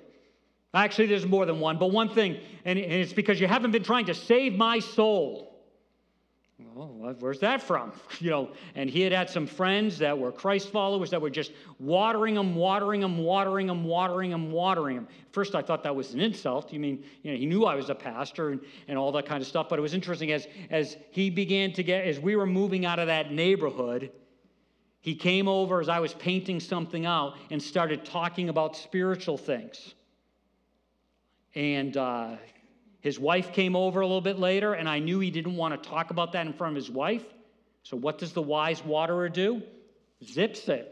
[0.74, 4.07] Actually, there's more than one, but one thing, and it's because you haven't been trying
[4.07, 5.53] to save my soul.
[6.76, 7.92] Oh, where's that from?
[8.20, 11.52] You know, and he had had some friends that were Christ followers that were just
[11.78, 15.08] watering him, watering him, watering him, watering him, watering him.
[15.32, 16.72] First, I thought that was an insult.
[16.72, 19.42] You mean, you know, he knew I was a pastor and, and all that kind
[19.42, 19.68] of stuff.
[19.68, 22.98] But it was interesting as as he began to get, as we were moving out
[22.98, 24.12] of that neighborhood,
[25.00, 29.94] he came over as I was painting something out and started talking about spiritual things.
[31.54, 32.36] And uh,
[33.04, 35.90] his wife came over a little bit later, and I knew he didn't want to
[35.90, 37.22] talk about that in front of his wife.
[37.82, 39.62] So, what does the wise waterer do?
[40.24, 40.90] Zips it.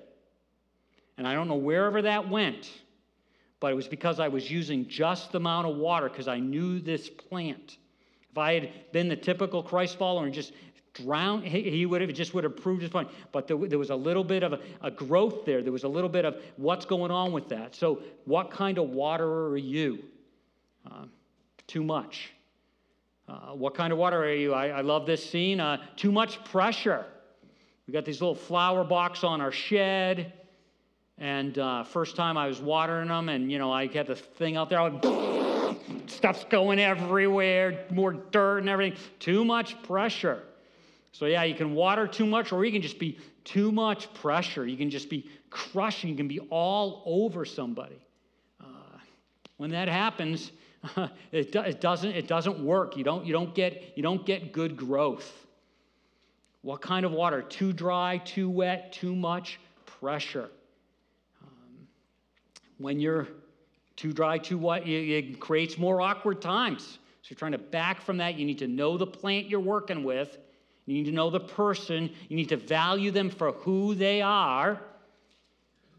[1.17, 2.71] And I don't know wherever that went,
[3.61, 6.81] but it was because I was using just the amount of water because I knew
[6.81, 7.79] this plant.
[8.31, 10.53] If I had been the typical Christ follower and just
[10.93, 13.09] drowned, he would have just would have proved his point.
[13.33, 15.63] But there, there was a little bit of a, a, growth there.
[15.63, 17.75] There was a little bit of what's going on with that.
[17.75, 20.01] So, what kind of waterer are you?
[20.85, 21.05] Uh,
[21.67, 22.33] too much.
[23.29, 24.53] Uh, what kind of water are you?
[24.53, 25.61] I, I love this scene.
[25.61, 27.07] Uh, too much pressure.
[27.87, 30.33] We got these little flower box on our shed.
[31.19, 34.57] And uh, first time I was watering them, and you know, I had the thing
[34.57, 38.99] out there, I would stuff's going everywhere, more dirt and everything.
[39.19, 40.43] Too much pressure.
[41.13, 44.67] So, yeah, you can water too much, or you can just be too much pressure.
[44.67, 48.01] You can just be crushing, you can be all over somebody.
[48.61, 48.65] Uh,
[49.59, 50.53] when that happens,
[51.33, 52.97] it, do, it, doesn't, it doesn't work.
[52.97, 55.31] You don't, you, don't get, you don't get good growth.
[56.63, 57.43] What kind of water?
[57.43, 60.49] Too dry, too wet, too much pressure.
[61.43, 61.89] Um,
[62.79, 63.29] when you're
[63.97, 66.99] too dry, too wet, it creates more awkward times.
[67.23, 68.37] So you're trying to back from that.
[68.37, 70.39] You need to know the plant you're working with.
[70.87, 72.11] You need to know the person.
[72.29, 74.81] You need to value them for who they are.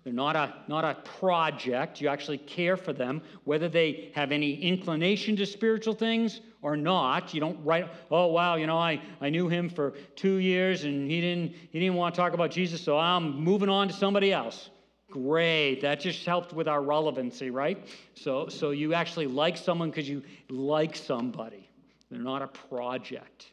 [0.04, 2.02] They're not a, not a project.
[2.02, 7.34] You actually care for them, whether they have any inclination to spiritual things or not.
[7.34, 11.10] You don't write, oh, wow, you know, I, I knew him for two years and
[11.10, 14.34] he didn't, he didn't want to talk about Jesus, so I'm moving on to somebody
[14.34, 14.70] else.
[15.10, 15.82] Great.
[15.82, 17.88] That just helped with our relevancy, right?
[18.16, 21.70] So, so you actually like someone because you like somebody.
[22.10, 23.52] They're not a project.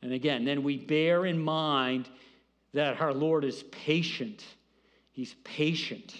[0.00, 2.08] And again, then we bear in mind
[2.72, 4.44] that our Lord is patient
[5.12, 6.14] He's patient.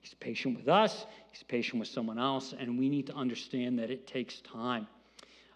[0.00, 3.90] He's patient with us, he's patient with someone else, and we need to understand that
[3.90, 4.86] it takes time.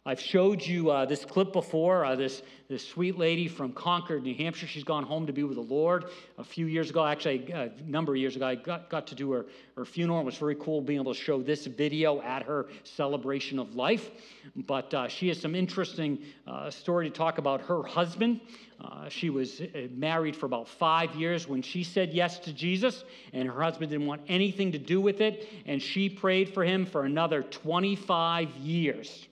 [0.07, 2.07] I've showed you uh, this clip before.
[2.07, 4.67] Uh, this, this sweet lady from Concord, New Hampshire.
[4.67, 6.07] She's gone home to be with the Lord
[6.39, 7.05] a few years ago.
[7.05, 9.45] Actually, a number of years ago, I got, got to do her,
[9.77, 10.21] her funeral.
[10.21, 14.11] It was very cool being able to show this video at her celebration of life.
[14.57, 18.41] But uh, she has some interesting uh, story to talk about her husband.
[18.81, 23.05] Uh, she was uh, married for about five years when she said yes to Jesus,
[23.33, 26.87] and her husband didn't want anything to do with it, and she prayed for him
[26.87, 29.27] for another 25 years.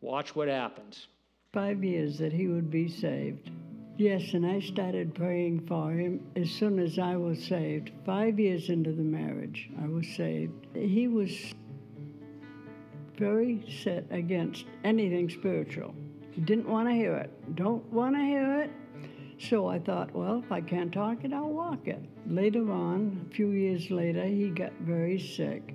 [0.00, 1.08] Watch what happens.
[1.52, 3.50] Five years that he would be saved.
[3.98, 7.92] Yes, and I started praying for him as soon as I was saved.
[8.04, 10.66] Five years into the marriage, I was saved.
[10.74, 11.54] He was
[13.16, 15.94] very set against anything spiritual.
[16.30, 17.56] He didn't want to hear it.
[17.56, 18.70] Don't want to hear it.
[19.38, 22.02] So I thought, well, if I can't talk it, I'll walk it.
[22.26, 25.74] Later on, a few years later, he got very sick.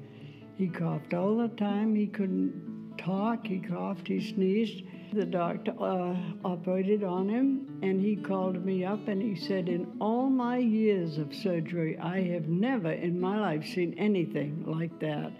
[0.58, 1.96] He coughed all the time.
[1.96, 3.46] He couldn't talk.
[3.46, 4.08] He coughed.
[4.08, 4.84] He sneezed.
[5.14, 9.92] The doctor uh, operated on him, and he called me up and he said, In
[10.00, 15.34] all my years of surgery, I have never in my life seen anything like that.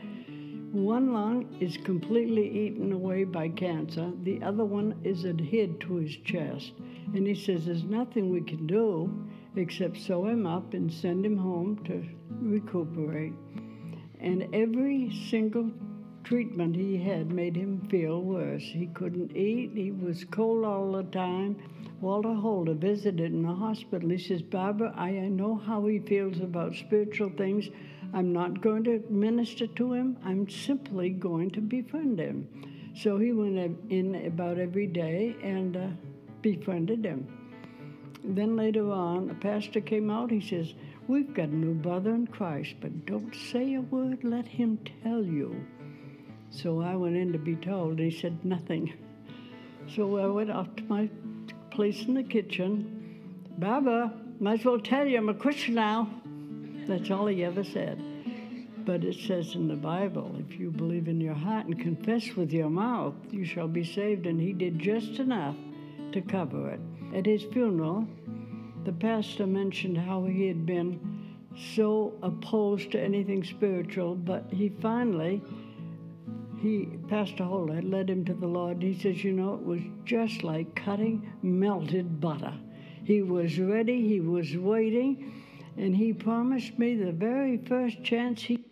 [0.72, 6.16] One lung is completely eaten away by cancer, the other one is adhered to his
[6.16, 6.72] chest.
[7.14, 11.36] And he says, There's nothing we can do except sew him up and send him
[11.36, 13.34] home to recuperate.
[14.22, 15.72] And every single
[16.24, 18.64] treatment he had made him feel worse.
[18.64, 21.58] He couldn't eat, he was cold all the time.
[22.00, 24.10] Walter Holder visited in the hospital.
[24.10, 27.70] He says, Barbara, I know how he feels about spiritual things.
[28.14, 32.48] I'm not going to minister to him, I'm simply going to befriend him.
[32.96, 35.88] So he went in about every day and uh,
[36.42, 37.28] befriended him.
[38.24, 40.30] Then later on, a pastor came out.
[40.30, 40.74] He says,
[41.08, 45.24] We've got a new brother in Christ, but don't say a word, let him tell
[45.24, 45.66] you.
[46.52, 48.00] So I went in to be told.
[48.00, 48.94] and He said nothing.
[49.96, 51.10] So I went off to my
[51.72, 53.20] place in the kitchen.
[53.58, 56.21] Baba, might as well tell you I'm a Christian now.
[56.88, 58.02] That's all he ever said.
[58.86, 62.52] But it says in the Bible, if you believe in your heart and confess with
[62.52, 64.26] your mouth, you shall be saved.
[64.26, 65.56] And he did just enough
[66.12, 66.80] to cover it.
[67.16, 68.08] At his funeral,
[68.84, 71.00] the pastor mentioned how he had been
[71.76, 75.42] so opposed to anything spiritual, but he finally,
[76.62, 78.82] he, Pastor had led him to the Lord.
[78.82, 82.54] He says, you know, it was just like cutting melted butter.
[83.04, 85.41] He was ready, he was waiting,
[85.78, 88.64] and he promised me the very first chance he.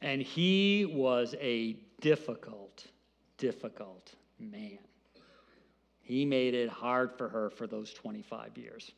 [0.00, 2.86] And he was a difficult,
[3.38, 4.78] difficult man.
[6.00, 8.92] He made it hard for her for those 25 years.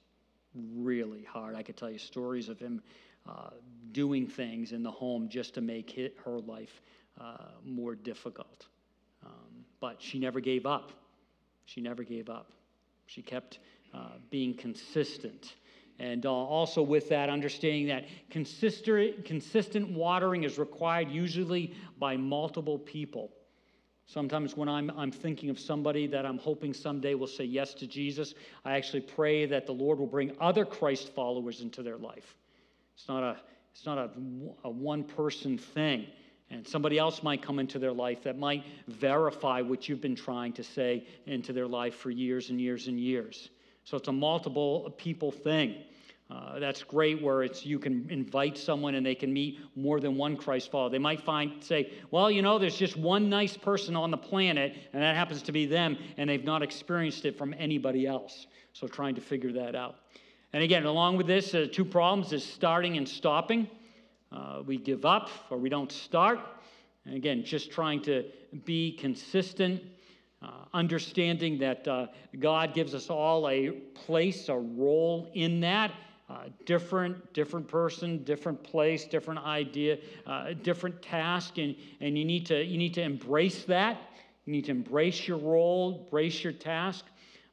[0.55, 1.55] Really hard.
[1.55, 2.83] I could tell you stories of him
[3.27, 3.51] uh,
[3.93, 6.83] doing things in the home just to make her life
[7.21, 8.67] uh, more difficult.
[9.25, 10.93] Um, but she never gave up.
[11.65, 12.53] She never gave up.
[13.07, 13.59] She kept
[13.95, 15.55] uh, being consistent.
[15.99, 23.33] And uh, also, with that, understanding that consistent, watering is required usually by multiple people.
[24.07, 27.87] Sometimes when I'm, I'm thinking of somebody that I'm hoping someday will say yes to
[27.87, 28.35] Jesus,
[28.65, 32.37] I actually pray that the Lord will bring other Christ followers into their life.
[32.95, 33.37] It's not a,
[33.73, 34.11] it's not a,
[34.65, 36.07] a one person thing.
[36.51, 40.55] And somebody else might come into their life that might verify what you've been trying
[40.55, 43.51] to say into their life for years and years and years.
[43.89, 45.77] So it's a multiple people thing.
[46.31, 50.19] Uh, that's great where it's you can invite someone and they can meet more than
[50.19, 50.91] one Christ follower.
[50.91, 54.77] They might find say, well, you know, there's just one nice person on the planet,
[54.93, 58.47] and that happens to be them, and they've not experienced it from anybody else.
[58.75, 59.95] So trying to figure that out.
[60.53, 63.71] And again, along with this, uh, two problems is starting and stopping.
[64.31, 66.41] Uh, we give up or we don't start.
[67.07, 68.27] And again, just trying to
[68.67, 69.81] be consistent,
[70.43, 72.07] uh, understanding that uh,
[72.39, 75.93] God gives us all a place, a role in that.
[76.31, 82.45] Uh, different, different person, different place, different idea, uh, different task, and, and you need
[82.45, 83.99] to you need to embrace that.
[84.45, 87.07] You need to embrace your role, embrace your task.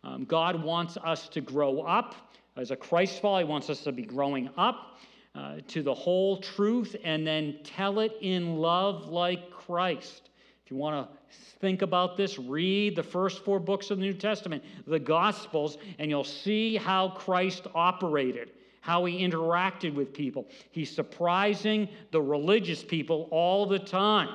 [0.03, 2.15] Um, God wants us to grow up
[2.57, 3.39] as a Christ follower.
[3.39, 4.97] He wants us to be growing up
[5.35, 10.29] uh, to the whole truth and then tell it in love like Christ.
[10.63, 11.17] If you want to
[11.59, 16.09] think about this, read the first four books of the New Testament, the Gospels, and
[16.09, 18.51] you'll see how Christ operated
[18.85, 20.45] how he interacted with people.
[20.69, 24.29] He's surprising the religious people all the time.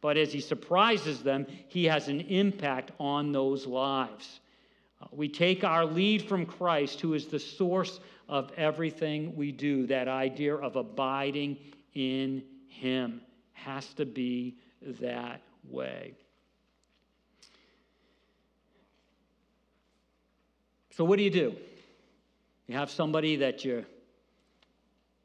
[0.00, 4.40] But as he surprises them, he has an impact on those lives.
[5.00, 9.86] Uh, we take our lead from Christ, who is the source of everything we do.
[9.86, 11.56] That idea of abiding
[11.94, 13.20] in him
[13.52, 14.56] has to be
[15.00, 15.40] that
[15.70, 16.14] way.
[20.96, 21.56] So, what do you do?
[22.68, 23.82] You have somebody that you're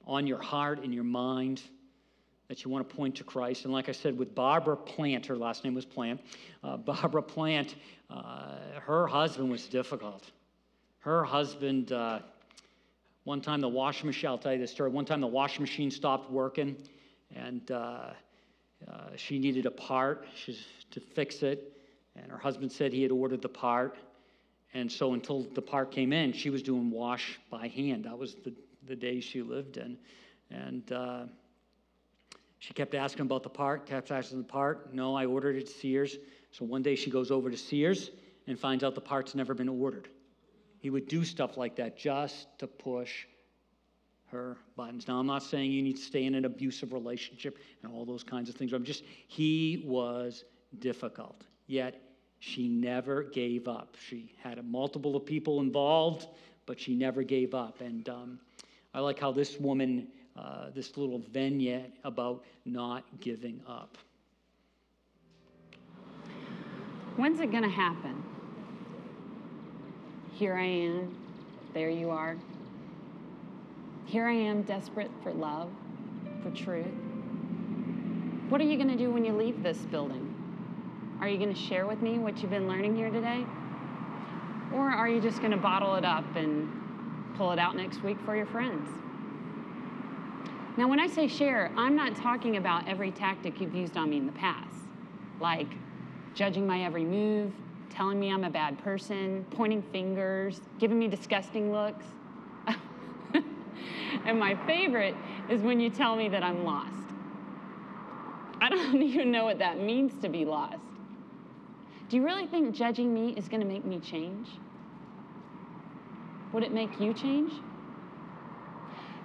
[0.08, 1.62] on your heart and your mind
[2.48, 3.66] that you want to point to Christ.
[3.66, 6.22] And like I said, with Barbara Plant, her last name was Plant,
[6.64, 7.76] uh, Barbara Plant,
[8.10, 10.32] uh, her husband was difficult.
[11.02, 12.22] Her husband, uh,
[13.26, 14.90] one time the washing machine, I'll tell you this story.
[14.90, 16.78] One time the washing machine stopped working
[17.36, 18.14] and uh,
[18.88, 21.78] uh, she needed a part to fix it.
[22.16, 23.98] And her husband said he had ordered the part.
[24.74, 28.06] And so until the part came in, she was doing wash by hand.
[28.06, 28.54] That was the,
[28.88, 29.98] the days she lived in.
[30.52, 31.24] And uh,
[32.60, 34.94] she kept asking about the part, kept asking the part.
[34.94, 36.18] No, I ordered it at Sears.
[36.52, 38.12] So one day she goes over to Sears
[38.48, 40.10] and finds out the part's never been ordered.
[40.80, 43.26] He would do stuff like that just to push
[44.32, 45.08] her buttons.
[45.08, 48.24] Now, I'm not saying you need to stay in an abusive relationship and all those
[48.24, 48.74] kinds of things.
[48.74, 50.44] I'm just, he was
[50.78, 51.44] difficult.
[51.68, 52.02] Yet
[52.40, 53.96] she never gave up.
[54.08, 56.28] She had a multiple of people involved,
[56.66, 57.82] but she never gave up.
[57.82, 58.40] And um,
[58.94, 63.98] I like how this woman, uh, this little vignette about not giving up.
[67.18, 68.24] When's it going to happen?
[70.34, 71.18] Here I am,
[71.74, 72.38] there you are.
[74.06, 75.70] Here I am, desperate for love,
[76.42, 76.88] for truth.
[78.48, 80.29] What are you going to do when you leave this building?
[81.22, 83.46] Are you going to share with me what you've been learning here today?
[84.74, 86.70] Or are you just going to bottle it up and
[87.36, 88.88] pull it out next week for your friends?
[90.78, 94.18] Now, when I say share, I'm not talking about every tactic you've used on me
[94.18, 94.70] in the past,
[95.42, 95.68] like
[96.36, 97.52] judging my every move,
[97.90, 102.06] telling me I'm a bad person, pointing fingers, giving me disgusting looks.
[104.26, 105.18] and my favorite
[105.50, 106.94] is when you tell me that I'm lost.
[108.62, 110.80] I don't even know what that means to be lost.
[112.10, 114.48] Do you really think judging me is going to make me change?
[116.52, 117.54] Would it make you change?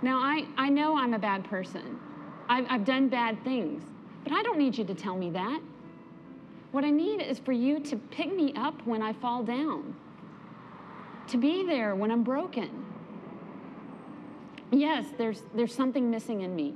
[0.02, 1.98] Now, I, I know I'm a bad person.
[2.46, 3.82] I've, I've done bad things,
[4.22, 5.60] but I don't need you to tell me that.
[6.72, 9.96] What I need is for you to pick me up when I fall down,
[11.28, 12.84] to be there when I'm broken.
[14.70, 16.74] Yes, there's, there's something missing in me.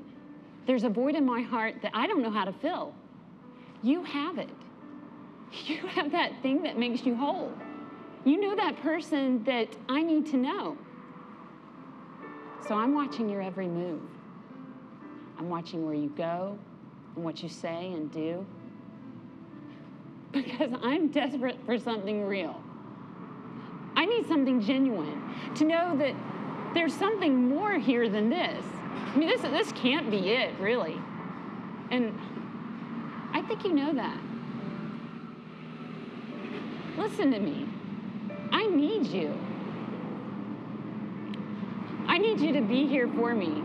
[0.67, 2.95] There's a void in my heart that I don't know how to fill.
[3.83, 4.49] You have it.
[5.67, 7.53] You have that thing that makes you whole.
[8.25, 10.77] You know that person that I need to know.
[12.67, 14.03] So I'm watching your every move.
[15.39, 16.59] I'm watching where you go
[17.15, 18.45] and what you say and do.
[20.31, 22.61] Because I'm desperate for something real.
[23.97, 25.23] I need something genuine
[25.55, 26.15] to know that
[26.75, 28.65] there's something more here than this.
[28.93, 31.01] I mean, this, this can't be it, really.
[31.91, 32.17] And
[33.33, 34.19] I think you know that.
[36.99, 37.69] Listen to me.
[38.51, 39.33] I need you.
[42.09, 43.63] I need you to be here for me.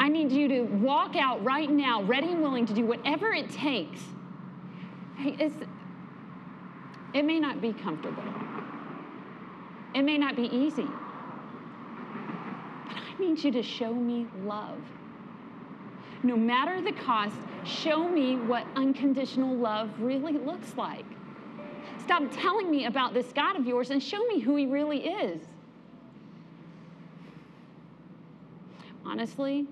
[0.00, 3.50] I need you to walk out right now, ready and willing to do whatever it
[3.50, 4.00] takes.
[5.18, 5.54] It's,
[7.14, 8.24] it may not be comfortable.
[9.94, 10.88] It may not be easy.
[12.86, 14.80] But I need you to show me love.
[16.22, 21.04] No matter the cost, show me what unconditional love really looks like.
[22.10, 25.46] Stop telling me about this God of yours and show me who he really is.
[29.04, 29.64] honestly,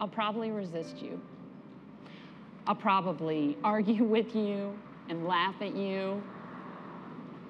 [0.00, 1.20] I'll probably resist you.
[2.66, 4.76] I'll probably argue with you
[5.08, 6.20] and laugh at you.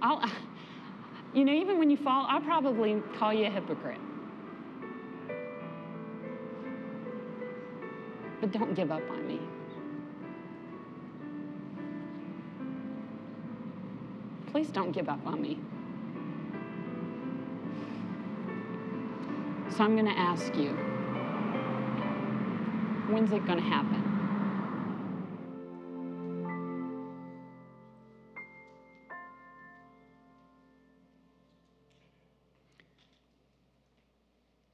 [0.02, 0.22] I'll,
[1.32, 4.00] you know, even when you fall, I'll probably call you a hypocrite.
[8.42, 9.40] But don't give up on me.
[14.56, 15.58] Please don't give up on me.
[19.68, 20.70] So I'm going to ask you
[23.12, 24.02] when's it going to happen?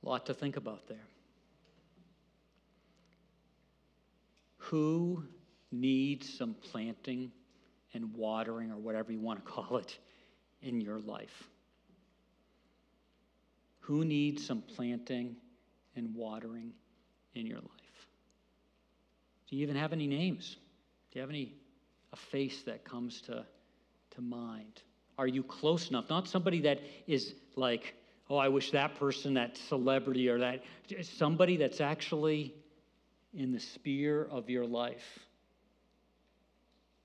[0.05, 1.09] A lot to think about there.
[4.59, 5.24] Who
[5.72, 7.33] needs some planting
[7.95, 9.99] and watering, or whatever you want to call it,
[10.62, 11.49] in your life?
[13.80, 15.36] Who needs some planting
[15.97, 16.72] and watering
[17.34, 18.07] in your life?
[19.49, 20.57] Do you even have any names?
[21.11, 21.55] Do you have any
[22.12, 23.45] a face that comes to,
[24.14, 24.82] to mind?
[25.18, 26.09] Are you close enough?
[26.09, 27.95] Not somebody that is like,
[28.30, 30.62] oh, I wish that person, that celebrity, or that
[31.03, 32.55] somebody that's actually
[33.34, 35.18] in the sphere of your life.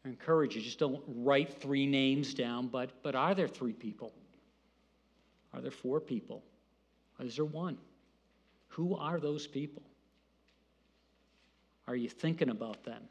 [0.05, 4.13] I encourage you, just don't write three names down, but, but are there three people?
[5.53, 6.43] Are there four people?
[7.19, 7.77] Is there one?
[8.69, 9.83] Who are those people?
[11.87, 13.01] Are you thinking about them?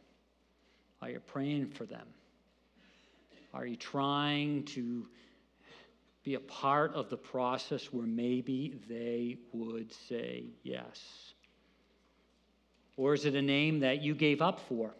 [1.03, 2.07] Are you praying for them?
[3.53, 5.07] Are you trying to
[6.22, 11.34] be a part of the process where maybe they would say yes?
[12.97, 14.95] Or is it a name that you gave up for?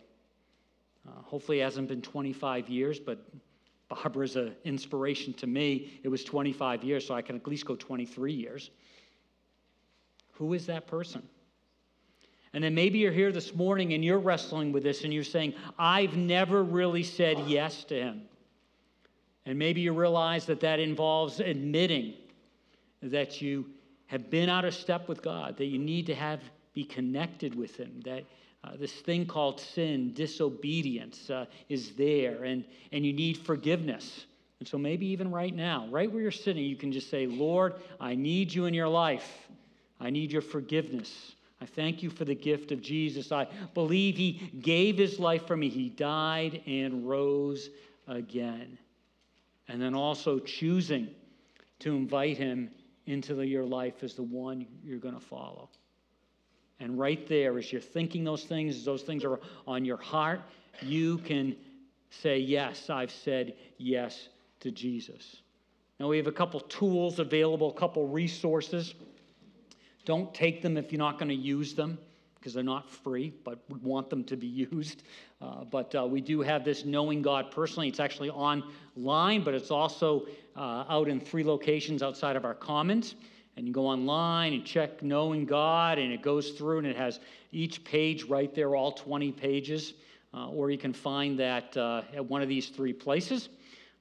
[1.07, 3.25] Uh, hopefully, it hasn't been 25 years, but
[3.89, 6.01] Barbara's an inspiration to me.
[6.03, 8.71] It was 25 years, so I can at least go 23 years.
[10.33, 11.23] Who is that person?
[12.53, 15.55] And then maybe you're here this morning and you're wrestling with this and you're saying,
[15.79, 18.23] I've never really said yes to him.
[19.45, 22.15] And maybe you realize that that involves admitting
[23.03, 23.67] that you
[24.07, 26.41] have been out of step with God, that you need to have
[26.73, 28.23] be connected with him, that
[28.67, 34.27] uh, this thing called sin, disobedience, uh, is there, and, and you need forgiveness.
[34.59, 37.75] And so maybe even right now, right where you're sitting, you can just say, Lord,
[38.01, 39.49] I need you in your life.
[40.01, 41.33] I need your forgiveness.
[41.61, 43.33] I thank you for the gift of Jesus.
[43.33, 45.69] I believe he gave his life for me.
[45.69, 47.71] He died and rose
[48.09, 48.79] again.
[49.69, 51.09] And then also choosing
[51.81, 52.71] to invite him
[53.07, 55.71] into the, your life as the one you're going to follow.
[56.81, 60.41] And right there, as you're thinking those things, as those things are on your heart,
[60.83, 61.57] you can
[62.11, 64.29] say, Yes, I've said yes
[64.61, 65.43] to Jesus.
[65.99, 68.95] Now, we have a couple tools available, a couple resources.
[70.05, 71.99] Don't take them if you're not going to use them
[72.35, 75.03] because they're not free, but we want them to be used.
[75.41, 77.89] Uh, but uh, we do have this Knowing God personally.
[77.89, 83.16] It's actually online, but it's also uh, out in three locations outside of our commons.
[83.57, 87.21] And you go online and check Knowing God, and it goes through and it has
[87.53, 89.95] each page right there, all 20 pages.
[90.35, 93.49] Uh, or you can find that uh, at one of these three places.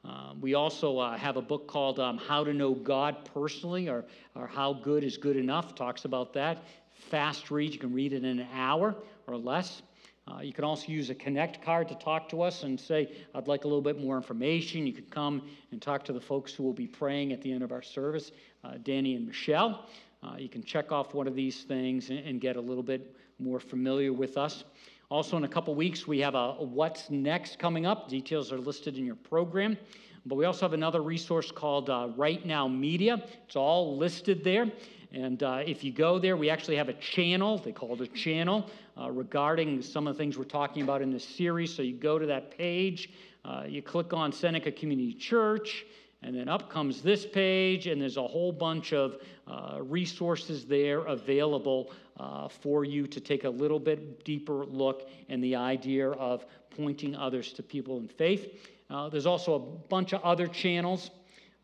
[0.03, 4.06] Uh, we also uh, have a book called um, How to Know God Personally, or,
[4.36, 6.64] or How Good is Good Enough, talks about that.
[7.10, 8.95] Fast read, you can read it in an hour
[9.28, 9.82] or less.
[10.28, 13.47] Uh, you can also use a Connect card to talk to us and say, I'd
[13.47, 14.88] like a little bit more information.
[14.88, 17.61] You can come and talk to the folks who will be praying at the end
[17.61, 18.32] of our service,
[18.63, 19.86] uh, Danny and Michelle.
[20.23, 23.15] Uh, you can check off one of these things and, and get a little bit
[23.38, 24.63] more familiar with us.
[25.09, 28.09] Also, in a couple weeks, we have a, a What's Next coming up.
[28.09, 29.78] Details are listed in your program.
[30.26, 33.23] But we also have another resource called uh, Right Now Media.
[33.45, 34.71] It's all listed there.
[35.11, 38.07] And uh, if you go there, we actually have a channel, they call it a
[38.07, 38.67] channel,
[39.00, 41.74] uh, regarding some of the things we're talking about in this series.
[41.74, 43.10] So you go to that page,
[43.43, 45.86] uh, you click on Seneca Community Church,
[46.22, 49.18] and then up comes this page, and there's a whole bunch of
[49.48, 55.43] uh, resources there available uh, for you to take a little bit deeper look and
[55.43, 58.68] the idea of pointing others to people in faith.
[58.89, 61.12] Uh, there's also a bunch of other channels.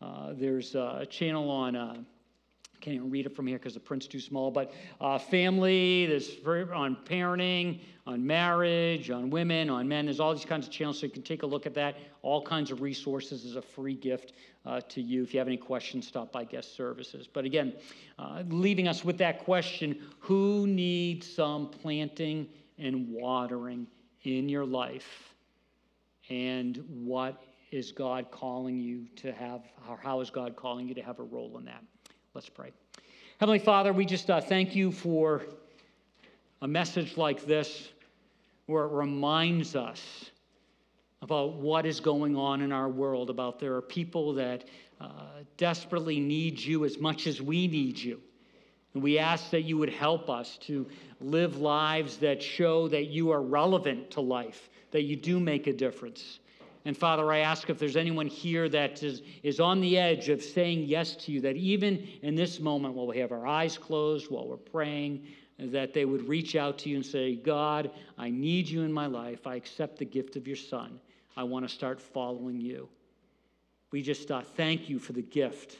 [0.00, 2.04] Uh, there's a channel on
[2.82, 4.50] can't even read it from here because the print's too small.
[4.50, 10.06] But uh, family, there's very, on parenting, on marriage, on women, on men.
[10.06, 11.96] There's all these kinds of channels, so you can take a look at that.
[12.22, 14.32] All kinds of resources as a free gift
[14.66, 15.22] uh, to you.
[15.22, 17.28] If you have any questions, stop by guest services.
[17.32, 17.72] But again,
[18.18, 23.86] uh, leaving us with that question: Who needs some planting and watering
[24.24, 25.34] in your life,
[26.28, 31.02] and what is God calling you to have, or how is God calling you to
[31.02, 31.82] have a role in that?
[32.34, 32.72] Let's pray.
[33.40, 35.42] Heavenly Father, we just uh, thank you for
[36.62, 37.90] a message like this
[38.64, 40.30] where it reminds us
[41.20, 44.64] about what is going on in our world, about there are people that
[44.98, 45.10] uh,
[45.58, 48.18] desperately need you as much as we need you.
[48.94, 50.86] And we ask that you would help us to
[51.20, 55.72] live lives that show that you are relevant to life, that you do make a
[55.74, 56.40] difference.
[56.84, 60.42] And Father, I ask if there's anyone here that is, is on the edge of
[60.42, 64.30] saying yes to you, that even in this moment, while we have our eyes closed,
[64.30, 65.26] while we're praying,
[65.58, 69.06] that they would reach out to you and say, God, I need you in my
[69.06, 69.46] life.
[69.46, 71.00] I accept the gift of your Son.
[71.36, 72.88] I want to start following you.
[73.92, 75.76] We just uh, thank you for the gift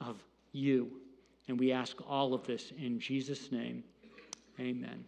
[0.00, 1.00] of you.
[1.48, 3.82] And we ask all of this in Jesus' name.
[4.60, 5.04] Amen.